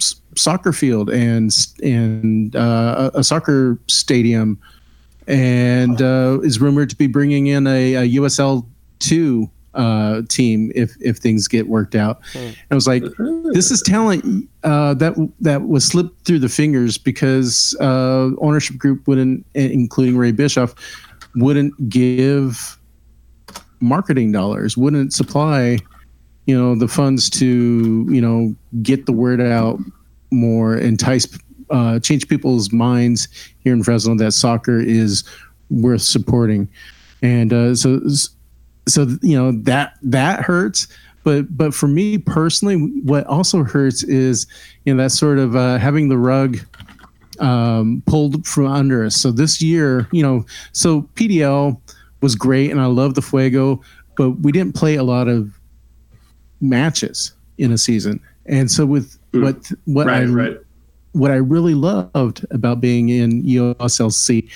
[0.01, 1.51] s- soccer field and
[1.83, 4.59] and uh, a a soccer stadium,
[5.31, 8.67] and uh, is rumored to be bringing in a, a USL
[8.99, 12.21] two uh, team if if things get worked out.
[12.35, 13.05] And I was like,
[13.53, 19.07] this is talent uh, that that was slipped through the fingers because uh, ownership group
[19.07, 20.77] wouldn't, including Ray Beshoff,
[21.37, 22.77] wouldn't give
[23.79, 25.79] marketing dollars, wouldn't supply,
[26.47, 29.79] you know, the funds to you know get the word out
[30.33, 31.27] more, entice,
[31.71, 33.29] uh, change people's minds
[33.61, 35.25] here in Fresno that soccer is
[35.71, 36.69] worth supporting,
[37.23, 38.01] and uh, so
[38.89, 40.89] so you know that that hurts.
[41.23, 44.47] But but for me personally, what also hurts is
[44.85, 46.59] you know that sort of uh, having the rug
[47.41, 49.17] um, pulled from under us.
[49.17, 51.79] So this year, you know, so PDL
[52.23, 53.81] was great, and I love the Fuego,
[54.17, 55.53] but we didn't play a lot of
[56.61, 58.21] matches in a season.
[58.47, 59.43] And so with Mm.
[59.45, 60.59] what what right, I right.
[61.13, 64.49] What I really loved about being in USLC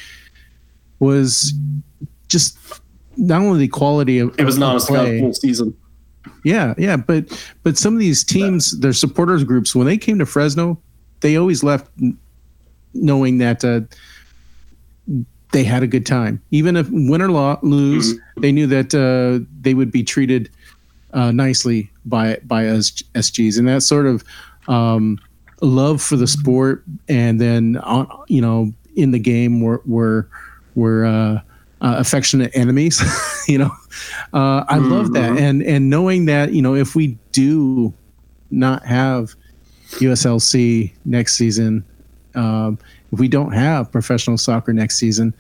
[1.01, 1.53] was
[2.29, 2.59] just
[3.17, 5.77] not only the quality of It was not a full season.
[6.43, 7.27] Yeah, yeah, but
[7.63, 10.79] but some of these teams, their supporters groups, when they came to Fresno,
[11.21, 11.91] they always left
[12.93, 13.81] knowing that uh,
[15.53, 16.43] they had a good time.
[16.51, 20.51] Even if win or lo- lose, they knew that uh, they would be treated
[21.13, 24.25] uh, nicely by by us SGs, and that sort of
[24.69, 25.19] um,
[25.65, 30.29] love for the sport, and then on you know in the game we were were
[30.75, 31.35] were uh,
[31.81, 33.03] uh, affectionate enemies.
[33.49, 33.71] you know,
[34.33, 37.93] uh, I love that, and and knowing that you know if we do
[38.51, 39.35] not have
[40.01, 41.85] USLC next season,
[42.35, 42.79] um,
[43.13, 45.35] if we don't have professional soccer next season,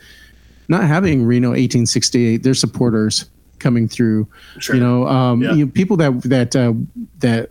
[0.68, 3.26] not having Reno 1868, their supporters
[3.58, 4.26] coming through,
[4.58, 4.76] Sure.
[4.76, 5.52] you know, um, Yeah.
[5.54, 6.74] you know, people that that uh,
[7.20, 7.50] that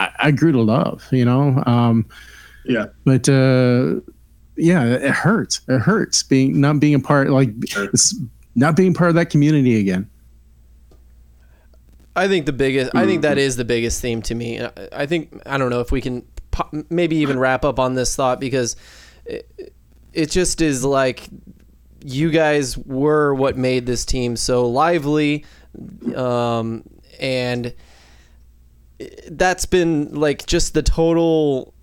[0.00, 2.06] I, I grew to love, you know, um,
[2.64, 2.86] Yeah.
[3.04, 4.00] but uh,
[4.56, 5.60] yeah, it hurts.
[5.68, 8.14] It hurts being not being a part, like it's
[8.54, 10.08] not being part of that community again.
[12.16, 12.90] I think the biggest.
[12.94, 13.56] I think that Mm-hmm.
[13.58, 14.60] the biggest theme to me.
[14.60, 17.94] I- I think I don't know if we can po- maybe even wrap up on
[17.94, 18.76] this thought because
[19.24, 19.72] it,
[20.12, 21.28] it just is like
[22.04, 25.44] you guys were what made this team so lively,
[26.16, 26.82] um,
[27.20, 27.72] and
[29.30, 31.74] that's been like just the total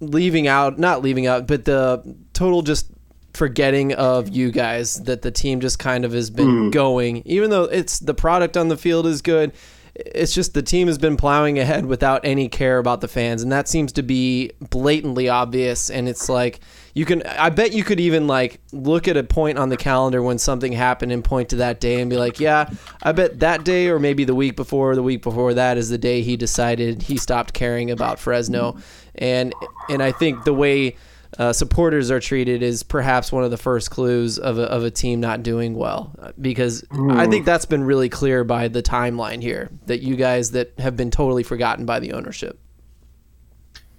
[0.00, 2.90] leaving out, not leaving out, but the total just
[3.34, 6.72] forgetting of you guys that the team just kind of has been mm.
[6.72, 7.22] going.
[7.26, 9.52] Even though it's the product on the field is good
[9.98, 13.42] it's just the team has been plowing ahead without any care about the fans.
[13.42, 15.90] And that seems to be blatantly obvious.
[15.90, 16.60] And it's like
[16.96, 20.22] you can i bet you could even like look at a point on the calendar
[20.22, 22.70] when something happened and point to that day and be like yeah
[23.02, 25.90] i bet that day or maybe the week before or the week before that is
[25.90, 28.76] the day he decided he stopped caring about fresno.
[29.14, 29.54] And
[29.90, 30.96] and i think the way
[31.38, 34.90] uh, supporters are treated is perhaps one of the first clues of a, of a
[34.90, 36.14] team not doing well.
[36.40, 40.78] Because I think that's been really clear by the timeline here that you guys that
[40.78, 42.58] have been totally forgotten by the ownership.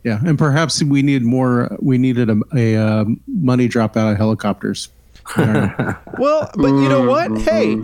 [0.03, 1.75] Yeah, and perhaps we need more.
[1.81, 4.89] We needed a, a uh, money drop out of helicopters.
[5.35, 5.95] I don't know.
[6.17, 7.37] Well, but you know what?
[7.41, 7.77] Hey,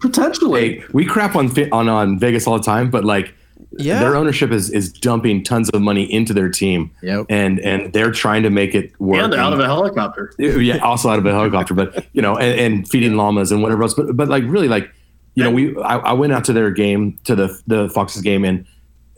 [0.00, 0.78] Potentially.
[0.80, 3.34] Hey, we crap on on on Vegas all the time, but like
[3.78, 4.00] Yeah.
[4.00, 7.26] their ownership is is dumping tons of money into their team, Yep.
[7.28, 9.22] and and they're trying to make it work.
[9.22, 10.32] and out of a helicopter.
[10.38, 13.82] yeah, also out of a helicopter, but you know, and, and feeding llamas and whatever
[13.82, 13.94] else.
[13.94, 14.90] But but like really, like
[15.34, 18.44] you know, we I, I went out to their game to the the Foxes game,
[18.44, 18.66] and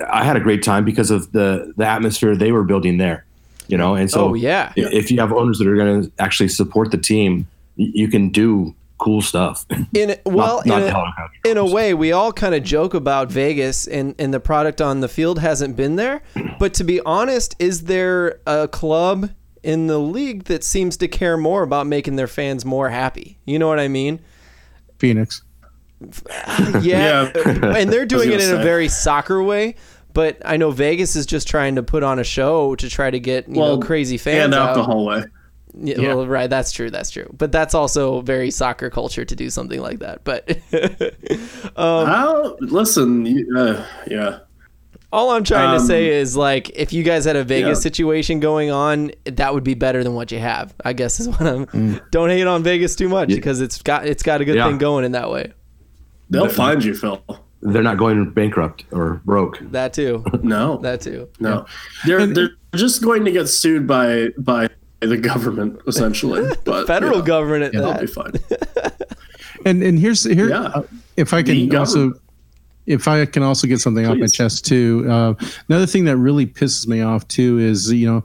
[0.09, 3.25] I had a great time because of the the atmosphere they were building there.
[3.67, 4.73] You know, and so oh yeah.
[4.77, 8.75] if you have owners that are going to actually support the team, you can do
[8.99, 9.65] cool stuff.
[9.95, 13.87] In well, not in, a, in a way, we all kind of joke about Vegas,
[13.87, 16.23] and and the product on the field hasn't been there.
[16.59, 19.31] But to be honest, is there a club
[19.63, 23.39] in the league that seems to care more about making their fans more happy?
[23.45, 24.21] You know what I mean?
[24.99, 25.43] Phoenix.
[26.81, 29.77] Yeah, and they're doing it in a very soccer way.
[30.13, 33.19] But I know Vegas is just trying to put on a show to try to
[33.19, 34.75] get you know crazy fans and out out.
[34.75, 35.25] the hallway.
[35.77, 36.89] Yeah, Well, right, that's true.
[36.89, 37.29] That's true.
[37.37, 40.23] But that's also very soccer culture to do something like that.
[40.23, 40.57] But
[41.77, 43.27] um, listen,
[43.57, 44.39] uh, yeah.
[45.13, 47.83] all I'm trying to Um, say is like, if you guys had a Vegas Yeah.
[47.83, 50.73] situation going on, that would be better than what you have.
[50.85, 51.67] I guess is what I'm.
[51.67, 52.01] Mm.
[52.13, 54.69] Don't hate on Vegas too much because it's got it's got a good Yeah.
[54.69, 55.53] thing going in that way.
[56.31, 57.23] They'll find you, Phil.
[57.63, 59.59] They're not going bankrupt or broke.
[59.71, 60.25] That too.
[60.43, 61.29] No, That too.
[61.41, 61.65] no.
[62.07, 64.69] They're they're just going to get sued by by
[65.01, 66.51] the government essentially.
[66.65, 68.33] But Federal you know, government at They'll be fine.
[69.65, 70.63] And and here's here Yeah.
[70.65, 70.83] uh,
[71.17, 72.21] if I The can also government.
[72.87, 75.07] if I can also get something off my chest too.
[75.09, 75.35] Uh,
[75.71, 78.25] another thing that really pisses me off too is you know,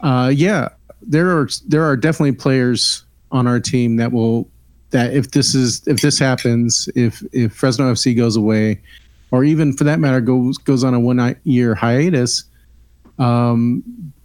[0.00, 0.68] uh, yeah,
[1.02, 4.48] there are there are definitely players on our team that will
[4.92, 8.80] that if this is if this happens if if Fresno FC goes away,
[9.30, 12.44] or even for that matter goes goes on a one year hiatus,
[13.18, 13.82] um,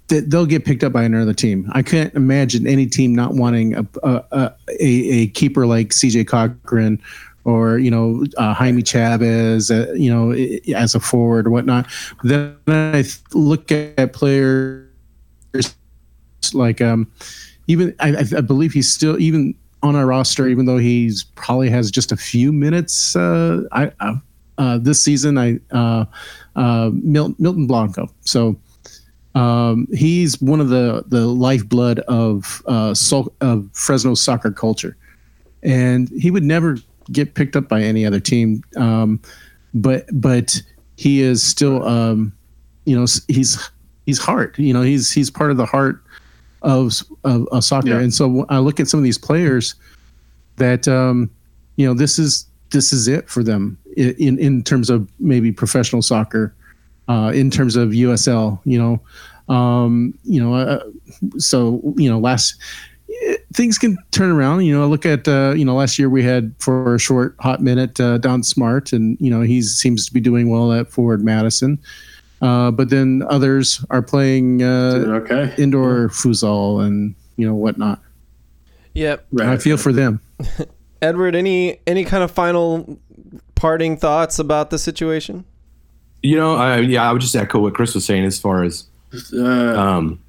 [0.08, 1.70] they'll get picked up by another team.
[1.74, 7.02] I can't imagine any team not wanting a a, a, a keeper like CJ Cochran
[7.44, 10.32] or you know uh, Jaime Chavez, uh, you know
[10.76, 11.88] as a forward or whatnot.
[12.24, 14.86] Then I look at players
[16.54, 17.10] like um,
[17.68, 21.92] even I- I believe he's still even on our roster, even though he's probably has
[21.92, 23.16] just a few minutes.
[23.16, 24.16] Uh, I uh,
[24.58, 26.06] uh, this season, I uh,
[26.56, 28.10] uh, Mil- Milton Blanco.
[28.22, 28.58] So
[29.36, 32.96] um, he's one of the the lifeblood of uh,
[33.42, 34.98] of Fresno soccer culture,
[35.62, 36.78] and he would never
[37.12, 38.64] get picked up by any other team.
[38.76, 39.22] Um,
[39.74, 40.62] but but
[40.96, 42.34] he is still um,
[42.86, 43.70] you know he's
[44.08, 44.58] he's heart.
[44.58, 46.02] You know he's he's part of the heart
[46.62, 47.90] of of, of soccer.
[47.90, 48.00] Yeah.
[48.00, 49.76] And so I look at some of these players
[50.58, 51.30] that um,
[51.76, 56.02] you know this is this is it for them in in terms of maybe professional
[56.02, 56.54] soccer
[57.08, 60.84] uh, in terms of USL, you know, um, you know, uh,
[61.38, 62.60] so you know, last
[63.54, 64.66] things can turn around.
[64.66, 67.62] You know, look at uh, you know, last year we had for a short hot
[67.62, 71.24] minute uh, Don Smart, and you know, he seems to be doing well at Forward
[71.24, 71.80] Madison.
[72.42, 75.54] Uh, but then others are playing uh, okay.
[75.58, 78.02] indoor futsal and you know whatnot.
[78.94, 79.28] Yep.
[79.32, 79.50] Right.
[79.50, 80.22] I feel for them.
[81.02, 83.00] Edward, any any kind of final
[83.56, 85.46] parting thoughts about the situation?
[86.24, 88.88] You know, I, yeah, I would just echo what Chris was saying as far as
[89.34, 90.20] Uh, um,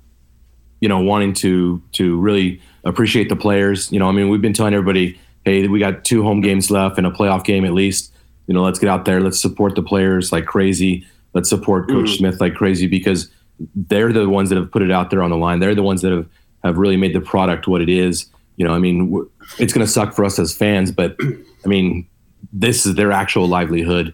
[0.80, 3.90] you know, wanting to to really appreciate the players.
[3.90, 6.98] You know, I mean, we've been telling everybody, hey, we got two home games left
[6.98, 8.12] and a playoff game at least.
[8.46, 11.06] You know, let's get out there, let's support the players like crazy.
[11.34, 13.30] Let's support Coach Smith like crazy because
[13.74, 15.58] they're the ones that have put it out there on the line.
[15.60, 16.26] They're the ones that have
[16.64, 18.26] have really made the product what it is.
[18.56, 19.24] You know, I mean,
[19.58, 21.16] it's going to suck for us as fans, but
[21.64, 22.08] I mean,
[22.52, 24.12] this is their actual livelihood,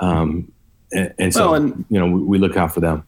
[0.00, 0.50] um,
[0.92, 3.04] and, and so Well, and- you know, we, we look out for them.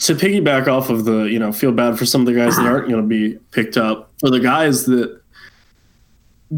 [0.00, 2.66] to piggyback off of the, you know, feel bad for some of the guys that
[2.66, 4.12] aren't going to be picked up.
[4.20, 5.20] For the guys that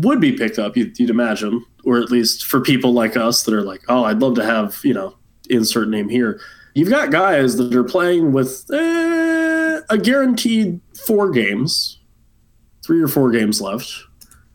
[0.04, 3.54] would be picked up, you'd, you'd imagine, or at least for people like us that
[3.54, 5.16] are like, oh, I'd love to have, you know,
[5.48, 6.40] insert name here.
[6.74, 11.98] You've got guys that are playing with eh, a guaranteed four games,
[12.84, 13.90] three or four games left,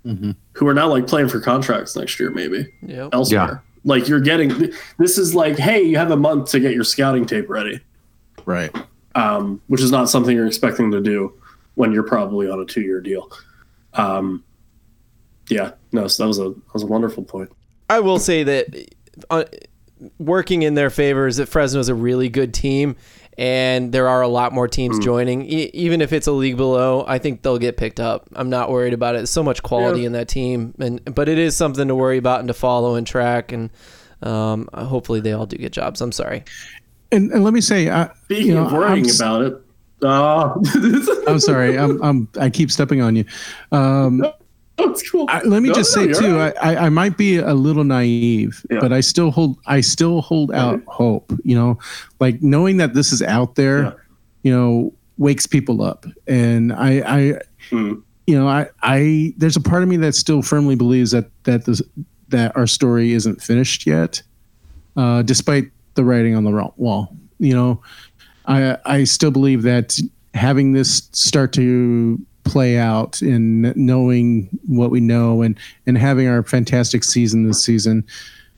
[0.03, 3.09] who are now like playing for contracts next year, maybe Yep.
[3.13, 3.63] elsewhere.
[3.83, 7.25] Like you're getting, this is like, hey, you have a month to get your scouting
[7.25, 7.79] tape ready
[8.45, 8.75] Right.
[9.15, 11.33] um, which is not something you're expecting to do
[11.75, 13.31] when you're probably on a two year deal.
[13.93, 14.43] Um,
[15.51, 17.49] yeah, no, so that was a that was a wonderful point.
[17.89, 18.67] I will say that
[19.29, 19.43] uh,
[20.17, 22.95] working in their favor is that Fresno is a really good team,
[23.37, 25.01] and there are a lot more teams Hmm.
[25.03, 25.41] joining.
[25.45, 28.27] E- even if it's a league below, I think they'll get picked up.
[28.33, 29.19] I'm not worried about it.
[29.19, 30.07] There's so much quality Yeah.
[30.07, 33.05] in that team, and but it is something to worry about and to follow and
[33.05, 33.51] track.
[33.51, 33.69] And
[34.23, 35.99] um, hopefully they all do good jobs.
[36.01, 36.43] I'm sorry.
[37.11, 39.61] And, and let me say, I, Speaking you know, of worrying I'm about it,
[40.01, 40.53] uh,
[41.27, 41.77] I'm sorry.
[41.77, 43.25] I'm, I'm I keep stepping on you.
[43.73, 44.25] Um,
[44.87, 45.25] That's cool.
[45.29, 46.53] I, let me No, just no, say you're too, right.
[46.61, 48.79] I, I, I might be a little naive, Yeah.
[48.79, 51.31] but I still hold I still hold out hope.
[51.43, 51.79] You know,
[52.19, 53.93] like knowing that this is out there, Yeah.
[54.43, 56.05] you know, wakes people up.
[56.27, 57.93] And I, I Hmm.
[58.27, 61.65] you know, I, I there's a part of me that still firmly believes that that
[61.65, 61.81] this
[62.29, 64.21] that our story isn't finished yet,
[64.95, 67.15] uh, despite the writing on the wall.
[67.39, 67.81] You know,
[68.45, 69.97] I I still believe that
[70.33, 76.43] having this start to play out in knowing what we know and and having our
[76.43, 78.05] fantastic season this season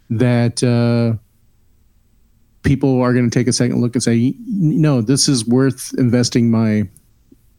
[0.09, 1.17] that uh
[2.63, 6.49] people are going to take a second look and say no this is worth investing
[6.49, 6.87] my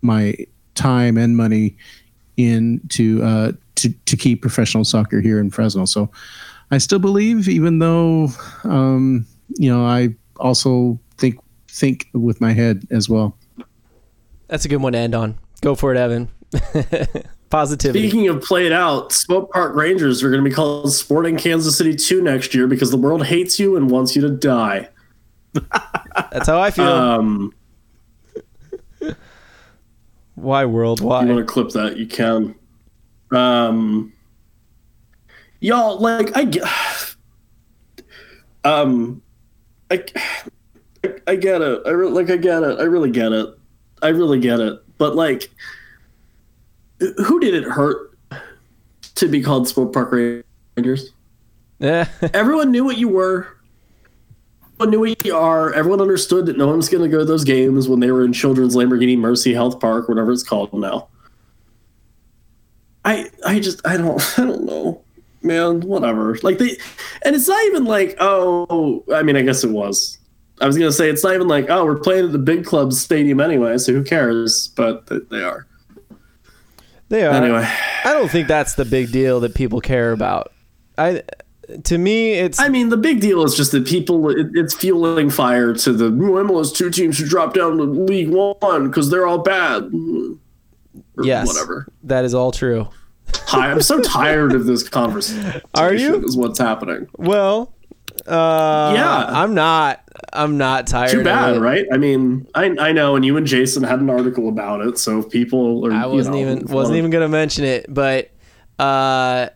[0.00, 0.34] my
[0.74, 1.76] time and money
[2.36, 6.10] in to uh to to keep professional soccer here in Fresno so
[6.70, 8.28] I still believe even though
[8.64, 13.36] um you know I also think think with my head as well
[14.48, 15.38] That's a good one to end on.
[15.64, 16.28] Go for it, Evan.
[17.48, 18.06] Positivity.
[18.06, 21.94] Speaking of played out, Swope Park Rangers are going to be called Sporting Kansas City
[21.94, 24.90] 2 next year because the world hates you and wants you to die.
[25.54, 26.84] That's how I feel.
[26.84, 27.54] Um,
[30.34, 31.00] Why world?
[31.00, 31.22] Why?
[31.22, 31.96] you want to clip that?
[31.96, 32.54] You can.
[33.30, 34.12] Um,
[35.60, 36.68] y'all, like, I get.
[38.66, 39.20] Um,
[39.90, 40.02] I,
[41.04, 41.82] I, I get it.
[41.84, 42.80] I re- like, I get it.
[42.80, 43.48] I really get it.
[44.00, 44.83] I really get it.
[44.98, 45.50] But, like,
[46.98, 48.16] who did it hurt
[49.16, 50.12] to be called Swope Park
[50.76, 51.12] Rangers?
[51.78, 52.08] Yeah.
[52.34, 53.48] everyone knew what you were.
[54.74, 55.72] Everyone knew what you are.
[55.72, 58.24] Everyone understood that no one was going to go to those games when they were
[58.24, 61.08] in Children's Lamborghini Mercy Health Park, whatever it's called now.
[63.04, 65.02] I I just I don't I don't know,
[65.42, 65.82] man.
[65.82, 66.38] Whatever.
[66.42, 66.76] Like they,
[67.22, 70.18] and it's not even like oh I mean I guess it was.
[70.60, 72.92] I was gonna say it's not even like oh we're playing at the big club
[72.92, 74.68] stadium anyway, so who cares?
[74.76, 75.66] But they are
[77.08, 77.32] they are.
[77.32, 77.68] anyway.
[78.04, 80.52] I don't think that's the big deal that people care about.
[80.96, 81.22] I,
[81.84, 85.30] to me, it's I mean, the big deal is just that people, it, it's fueling
[85.30, 89.26] fire to the "Ooh, MLS two teams who dropped down to League One because they're
[89.26, 89.84] all bad.
[91.16, 91.86] Or yes, Whatever.
[92.02, 92.88] That is all true.
[93.46, 95.62] Hi, I'm so tired of this conversation.
[95.74, 96.24] Are you?
[96.24, 97.08] Is what's happening.
[97.16, 97.72] Well,
[98.26, 99.26] uh, Yeah.
[99.28, 100.03] I'm not.
[100.32, 101.10] I'm not tired.
[101.10, 101.86] Too bad, right?
[101.92, 104.98] I mean, I I know, and you and Jason had an article about it.
[104.98, 108.30] So if people are, I wasn't you know, even wasn't even gonna mention it, but
[108.78, 109.48] uh,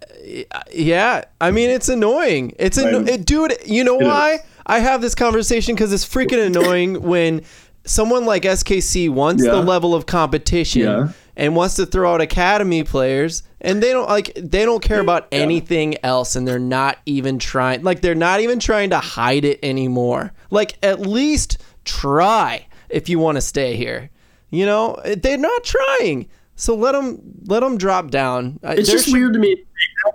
[0.72, 1.24] yeah.
[1.40, 2.54] I mean, it's annoying.
[2.58, 3.08] It's Right.
[3.08, 3.54] it, dude.
[3.66, 5.74] You know It why I have this conversation?
[5.74, 7.42] Because it's freaking annoying when
[7.84, 9.52] someone like SKC wants Yeah.
[9.52, 11.08] the level of competition Yeah.
[11.36, 15.26] and wants to throw out academy players, and they don't like they don't care about
[15.32, 17.82] anything else, and they're not even trying.
[17.82, 20.32] Like they're not even trying to hide it anymore.
[20.50, 24.10] Like at least try if you want to stay here.
[24.50, 26.28] You know, they're not trying.
[26.56, 28.58] So let them let them drop down.
[28.62, 29.54] It's just weird to me.
[29.54, 29.62] They
[30.04, 30.14] had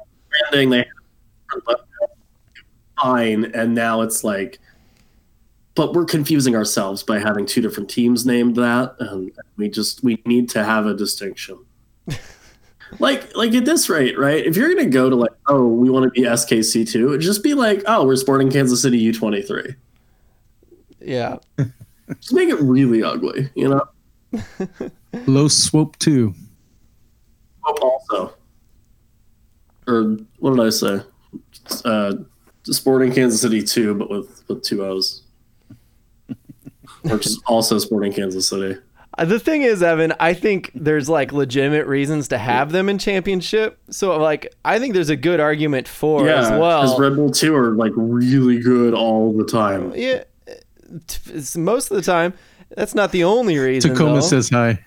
[0.52, 1.78] branding, they had
[3.02, 4.60] fine, and now it's like,
[5.76, 10.04] but we're confusing ourselves by having two different teams named that, um, and we just
[10.04, 11.64] we need to have a distinction.
[13.00, 14.46] like like at this rate, right?
[14.46, 17.54] If you're gonna go to like, oh, we want to be SKC two, just be
[17.54, 19.76] like, oh, we're Sporting Kansas City U twenty three.
[21.04, 21.38] Yeah.
[22.20, 23.84] Just make it really ugly, you know.
[25.28, 26.34] low swope too
[27.62, 28.34] Hope also,
[29.88, 31.00] or what did I say?
[31.86, 32.14] Uh,
[32.64, 35.22] Sporting Kansas City two, but with with two O's,
[37.10, 38.80] or just also Sporting Kansas City.
[39.18, 42.98] Uh, The thing is, Evan, I think there's like legitimate reasons to have them in
[42.98, 43.78] championship.
[43.92, 46.82] So like, I think there's a good argument for Yeah, as well.
[46.82, 47.00] because.
[47.00, 49.94] Red Bull two are like really good all the time.
[49.96, 50.33] yeah, it's
[51.58, 52.34] most of the time.
[52.76, 53.92] That's not the only reason.
[53.92, 54.22] tacoma though.
[54.22, 54.84] says hi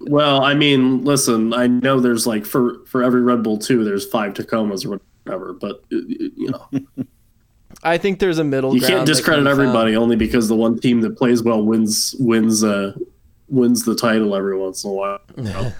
[0.00, 4.06] Well, I mean, listen, I know there's like for for every Red Bull two, there's
[4.06, 6.68] five Tacomas or whatever, but you know,
[7.82, 8.74] I think there's a middle.
[8.74, 9.60] you ground can't discredit can be found.
[9.68, 12.92] everybody only because the one team that plays well wins wins uh
[13.48, 15.20] wins the title every once in a while.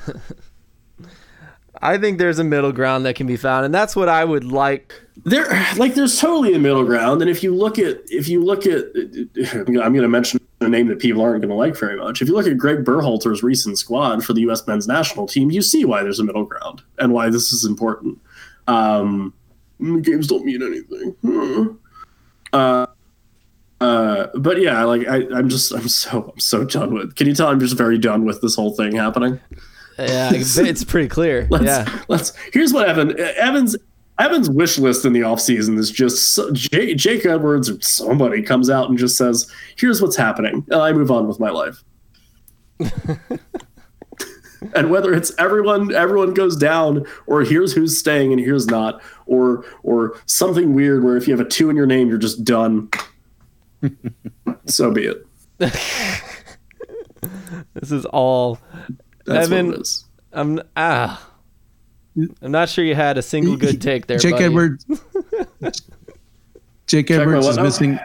[1.80, 4.44] I think there's a middle ground that can be found, and that's what I would
[4.44, 4.94] like.
[5.24, 8.66] there like there's totally a middle ground and if you look at if you look
[8.66, 8.84] at
[9.54, 12.28] i'm going to mention a name that people aren't going to like very much if
[12.28, 15.84] you look at greg berhalter's recent squad for the us men's national team you see
[15.84, 18.16] why there's a middle ground and why this is important
[18.68, 19.34] um
[20.02, 21.78] games don't mean anything
[22.52, 22.86] uh
[23.80, 27.14] uh, but yeah, like I, I'm just, I'm so, I'm so done with.
[27.14, 29.38] Can you tell I'm just very done with this whole thing happening?
[29.98, 31.46] Yeah, it's pretty clear.
[31.50, 32.32] Let's, yeah, let's.
[32.52, 33.76] Here's what Evan Evans
[34.18, 38.70] Evan's wish list in the offseason is just so- Jake, Jake Edwards or somebody comes
[38.70, 41.82] out and just says, "Here's what's happening," and I move on with my life.
[44.74, 49.64] and whether it's everyone everyone goes down or here's who's staying and here's not or
[49.82, 52.88] or something weird where if you have a two in your name you're just done
[54.66, 55.26] so be it
[57.74, 58.58] This is all.
[59.28, 61.24] That's Evan, what it is I'm ah.
[62.42, 64.44] I'm not sure you had a single good take there, Jake buddy.
[64.44, 64.84] Edwards.
[66.86, 67.62] Jake Edwards what is now?
[67.62, 67.98] missing.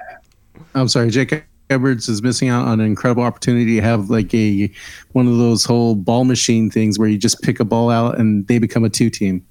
[0.75, 4.69] I'm sorry, Jake Edwards is missing out on an incredible opportunity to have like a
[5.13, 8.47] one of those whole ball machine things where you just pick a ball out and
[8.47, 9.45] they become a two team.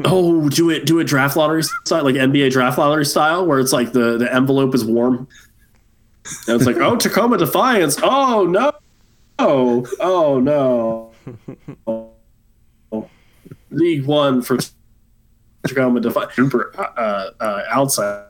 [0.05, 3.73] oh do it do it draft lottery style like nba draft lottery style where it's
[3.73, 5.27] like the the envelope is warm
[6.47, 8.71] and it's like oh tacoma defiance oh no
[9.39, 11.11] oh oh no
[13.71, 14.57] league one for
[15.65, 18.25] tacoma defiance super uh, uh, outside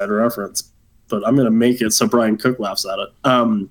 [0.00, 0.72] reference
[1.08, 3.70] but i'm gonna make it so brian cook laughs at it um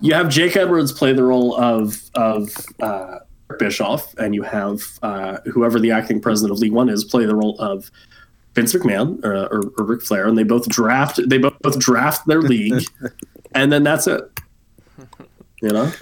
[0.00, 2.48] you have jake edwards play the role of of
[2.80, 3.18] uh
[3.56, 7.34] Bischoff, and you have uh, whoever the acting president of League One is play the
[7.34, 7.90] role of
[8.54, 12.26] Vince McMahon or, or, or Ric Flair, and they both draft they both, both draft
[12.26, 12.84] their league,
[13.54, 14.22] and then that's it.
[15.60, 15.92] You know,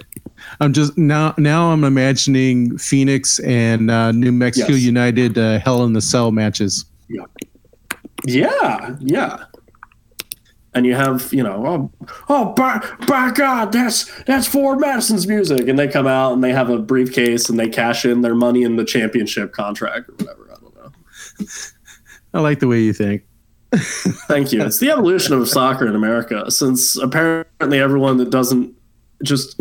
[0.59, 4.81] I'm just now now I'm imagining Phoenix and uh, New Mexico Yes.
[4.81, 6.85] United uh, Hell in the Cell matches.
[8.25, 9.45] yeah, yeah.
[10.73, 15.67] And you have, you know, oh, oh, by, by God, that's that's Forward Madison's music,
[15.67, 18.61] and they come out and they have a briefcase and they cash in their money
[18.61, 20.51] in the championship contract or whatever.
[20.51, 20.91] I don't know.
[22.35, 23.23] I like the way you think.
[24.27, 24.63] Thank you.
[24.63, 28.76] It's the evolution of soccer in America, since apparently everyone that doesn't
[29.23, 29.59] just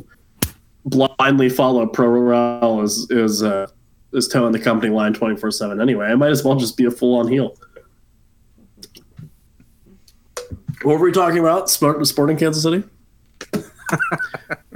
[0.85, 3.67] blindly follow pro rel is is uh,
[4.13, 5.81] is toeing the company line twenty four seven.
[5.81, 7.57] Anyway, I might as well just be a full on heel.
[10.83, 11.69] What were we talking about?
[11.71, 12.85] Sport, Sporting Kansas City.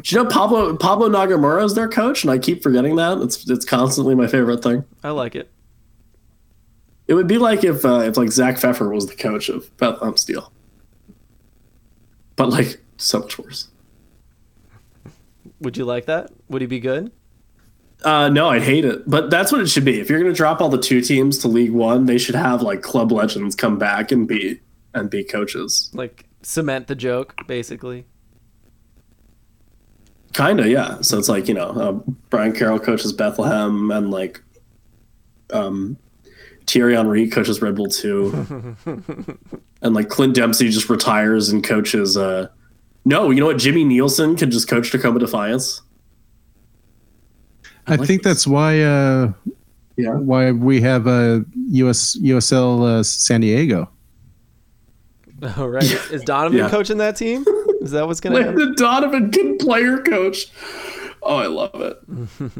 [0.02, 3.18] Do you know Pablo Pablo Nagamura is their coach, and I keep forgetting that.
[3.18, 4.84] It's it's constantly my favorite thing.
[5.02, 5.50] I like it.
[7.06, 10.16] It would be like if uh, if like Zach Pfeffer was the coach of Bethlehem
[10.16, 10.52] Steel,
[12.36, 13.69] but like so much worse.
[15.60, 16.30] Would you like that?
[16.48, 17.12] Would he be good?
[18.02, 20.00] Uh, no, I'd hate it, but that's what it should be.
[20.00, 22.62] If you're going to drop all the two teams to League One, they should have
[22.62, 24.60] like club legends come back and be
[24.94, 25.90] and be coaches.
[25.92, 28.06] Like cement the joke, basically.
[30.32, 31.00] Kinda, yeah.
[31.02, 31.92] So it's like you know, uh,
[32.30, 34.40] Brian Carroll coaches Bethlehem, and like,
[35.52, 35.98] um,
[36.66, 38.76] Thierry Henry coaches Red Bull Two,
[39.82, 42.16] and like Clint Dempsey just retires and coaches.
[42.16, 42.48] Uh,
[43.04, 43.58] no, you know what?
[43.58, 45.82] Jimmy Nielsen could just coach Tacoma Defiance.
[47.86, 48.32] I, like think this.
[48.32, 49.32] that's why uh,
[49.96, 50.14] Yeah.
[50.14, 51.40] why we have uh,
[51.72, 53.88] US USL uh, San Diego.
[55.56, 55.82] All right.
[56.12, 56.68] Is Donovan Yeah.
[56.68, 57.44] coaching that team?
[57.80, 58.56] Is that what's gonna happen?
[58.58, 60.48] Landon Donovan can player coach.
[61.22, 61.98] Oh, I love it.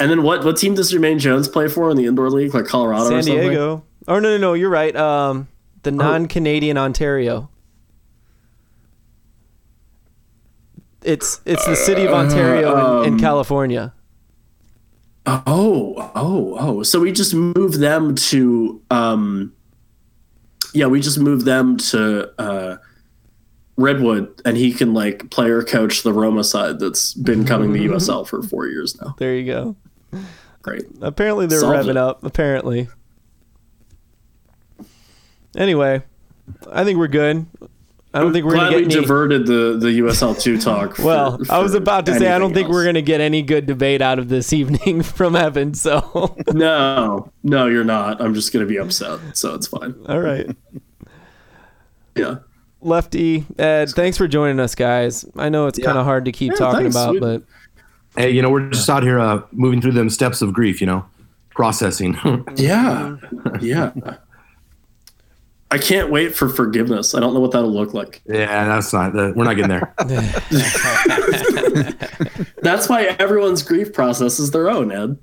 [0.00, 0.44] and then what?
[0.44, 3.22] What team does Jermaine Jones play for in the indoor league, like Colorado or San
[3.22, 3.48] something?
[3.48, 3.84] Diego.
[4.08, 4.94] Oh no no no, you're right.
[4.96, 5.48] Um,
[5.84, 7.48] the non-Canadian Ontario.
[11.04, 13.92] It's it's the city of Ontario in, in um, California.
[15.26, 16.82] Oh, oh, oh.
[16.82, 19.52] So we just moved them to um
[20.72, 22.76] yeah, we just moved them to uh
[23.76, 28.26] Redwood and he can like player coach the Roma side that's been coming to USL
[28.28, 29.14] for 4 years now.
[29.18, 29.76] There you go.
[30.62, 30.84] Great.
[31.02, 31.96] Apparently they're Solved revving it.
[31.96, 32.24] up.
[32.24, 32.88] Apparently.
[35.56, 36.02] Anyway,
[36.70, 37.46] I think we're good.
[38.14, 39.00] I don't think we're Glad gonna we get any.
[39.02, 40.94] diverted the the USL 2 talk.
[40.96, 43.42] for- Well, I was about to say I don't anything think we're gonna get any
[43.42, 45.74] good debate out of this evening from Evan.
[45.74, 47.32] So, No.
[47.42, 48.22] No, you're not.
[48.22, 49.18] I'm just going to be upset.
[49.36, 49.94] So it's fine.
[50.08, 50.48] all right.
[52.14, 52.36] Yeah.
[52.80, 55.24] Lefty, Ed, thanks for joining us, guys.
[55.36, 55.86] I know it's Yeah.
[55.86, 56.96] kind of hard to keep Yeah, talking thanks.
[56.96, 57.42] about, We- but
[58.16, 60.86] Hey, you know, we're just out here uh, moving through them steps of grief, you
[60.86, 61.04] know,
[61.50, 62.16] processing.
[62.56, 63.16] Yeah.
[63.60, 63.90] Yeah.
[65.74, 67.16] I can't wait for forgiveness.
[67.16, 68.22] I don't know what that'll look like.
[68.26, 69.92] yeah, that's not, the, we're not getting there.
[72.62, 75.18] That's why everyone's grief process is their own, Ed.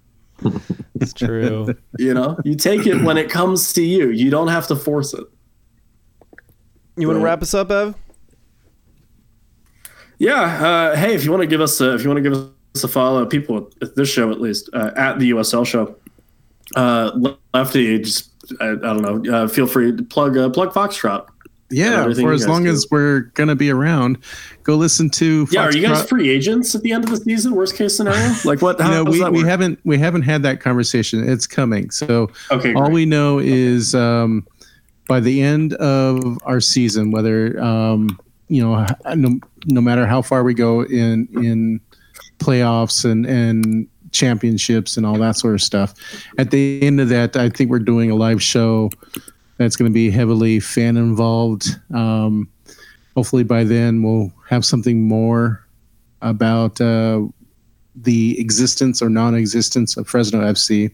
[0.96, 1.74] it's true.
[1.98, 4.10] You know, you take it when it comes to you.
[4.10, 5.24] You don't have to force it.
[6.98, 7.96] You want to wrap us up, Ev?
[10.20, 10.42] Yeah.
[10.42, 12.38] Uh, hey, if you want to give us a, if you want to give
[12.76, 15.96] us a follow, people at this show at least uh, at the USL show,
[16.76, 17.18] uh,
[17.54, 19.34] Lefty, just I, I don't know.
[19.34, 21.28] Uh, feel free to plug uh, plug Foxtrot.
[21.72, 22.70] Yeah, for as long do.
[22.70, 24.18] as we're gonna be around,
[24.64, 25.48] go listen to.
[25.52, 27.56] Yeah, are you guys free agents at the end of the season?
[27.56, 28.80] Worst case scenario, like what?
[28.80, 31.28] How you know, we, we haven't we haven't had that conversation.
[31.28, 31.90] It's coming.
[31.90, 32.94] So Okay, all great.
[32.94, 34.46] we know is um,
[35.08, 38.20] by the end of our season, whether um,
[38.50, 38.86] you know,
[39.16, 41.80] no, no matter how far we go in in
[42.40, 45.94] playoffs and and championships and all that sort of stuff,
[46.38, 48.90] at the end of that, I think we're doing a live show
[49.58, 51.68] that's going to be heavily fan involved.
[51.94, 52.50] Um,
[53.16, 55.66] hopefully, by then we'll have something more
[56.22, 57.22] about uh,
[57.96, 60.92] the existence or non-existence of Fresno FC.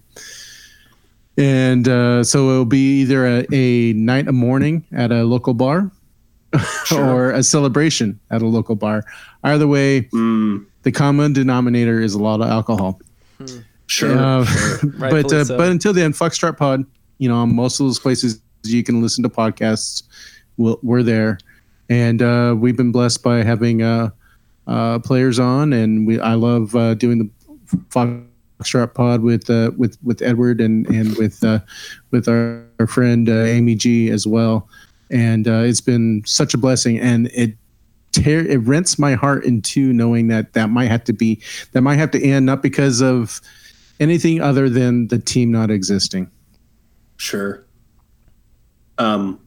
[1.37, 5.91] And uh, so it'll be either a, a night, a mourning at a local bar,
[6.95, 9.03] or a celebration at a local bar.
[9.43, 12.99] Either way, Mm, the common denominator is a lot of alcohol.
[13.87, 14.17] Sure.
[14.17, 14.45] Uh,
[14.99, 15.57] but uh, so.
[15.57, 16.85] but until then, Foxtrot Pod,
[17.17, 20.03] you know, most of those places you can listen to podcasts,
[20.57, 21.39] we'll, we're there,
[21.89, 24.09] and uh, we've been blessed by having uh,
[24.67, 27.29] uh, players on, and we I love uh, doing the
[27.89, 31.59] Foxtrot Pod with uh, with with Edward and and with uh,
[32.11, 34.67] with our, our friend uh, Amy G as well,
[35.09, 37.55] and uh, it's been such a blessing, and it
[38.17, 41.41] tear it rents my heart in two knowing that that might have to be
[41.73, 43.41] that might have to end not because of
[43.99, 46.29] anything other than the team not existing.
[47.17, 47.65] Sure.
[48.97, 49.39] Um,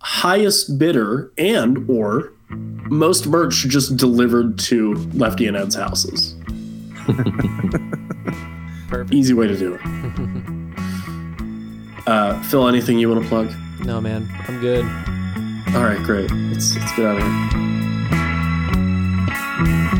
[0.00, 6.34] highest bidder and or most merch just delivered to Lefty and Ed's houses.
[8.88, 9.14] Perfect.
[9.14, 9.80] Easy way to do it.
[12.06, 13.52] Uh, Phil, anything you want to plug?
[13.84, 14.84] No, man, I'm good.
[15.74, 16.30] All right, great.
[16.30, 17.79] Let's let's get out of here.
[19.60, 19.99] Bye.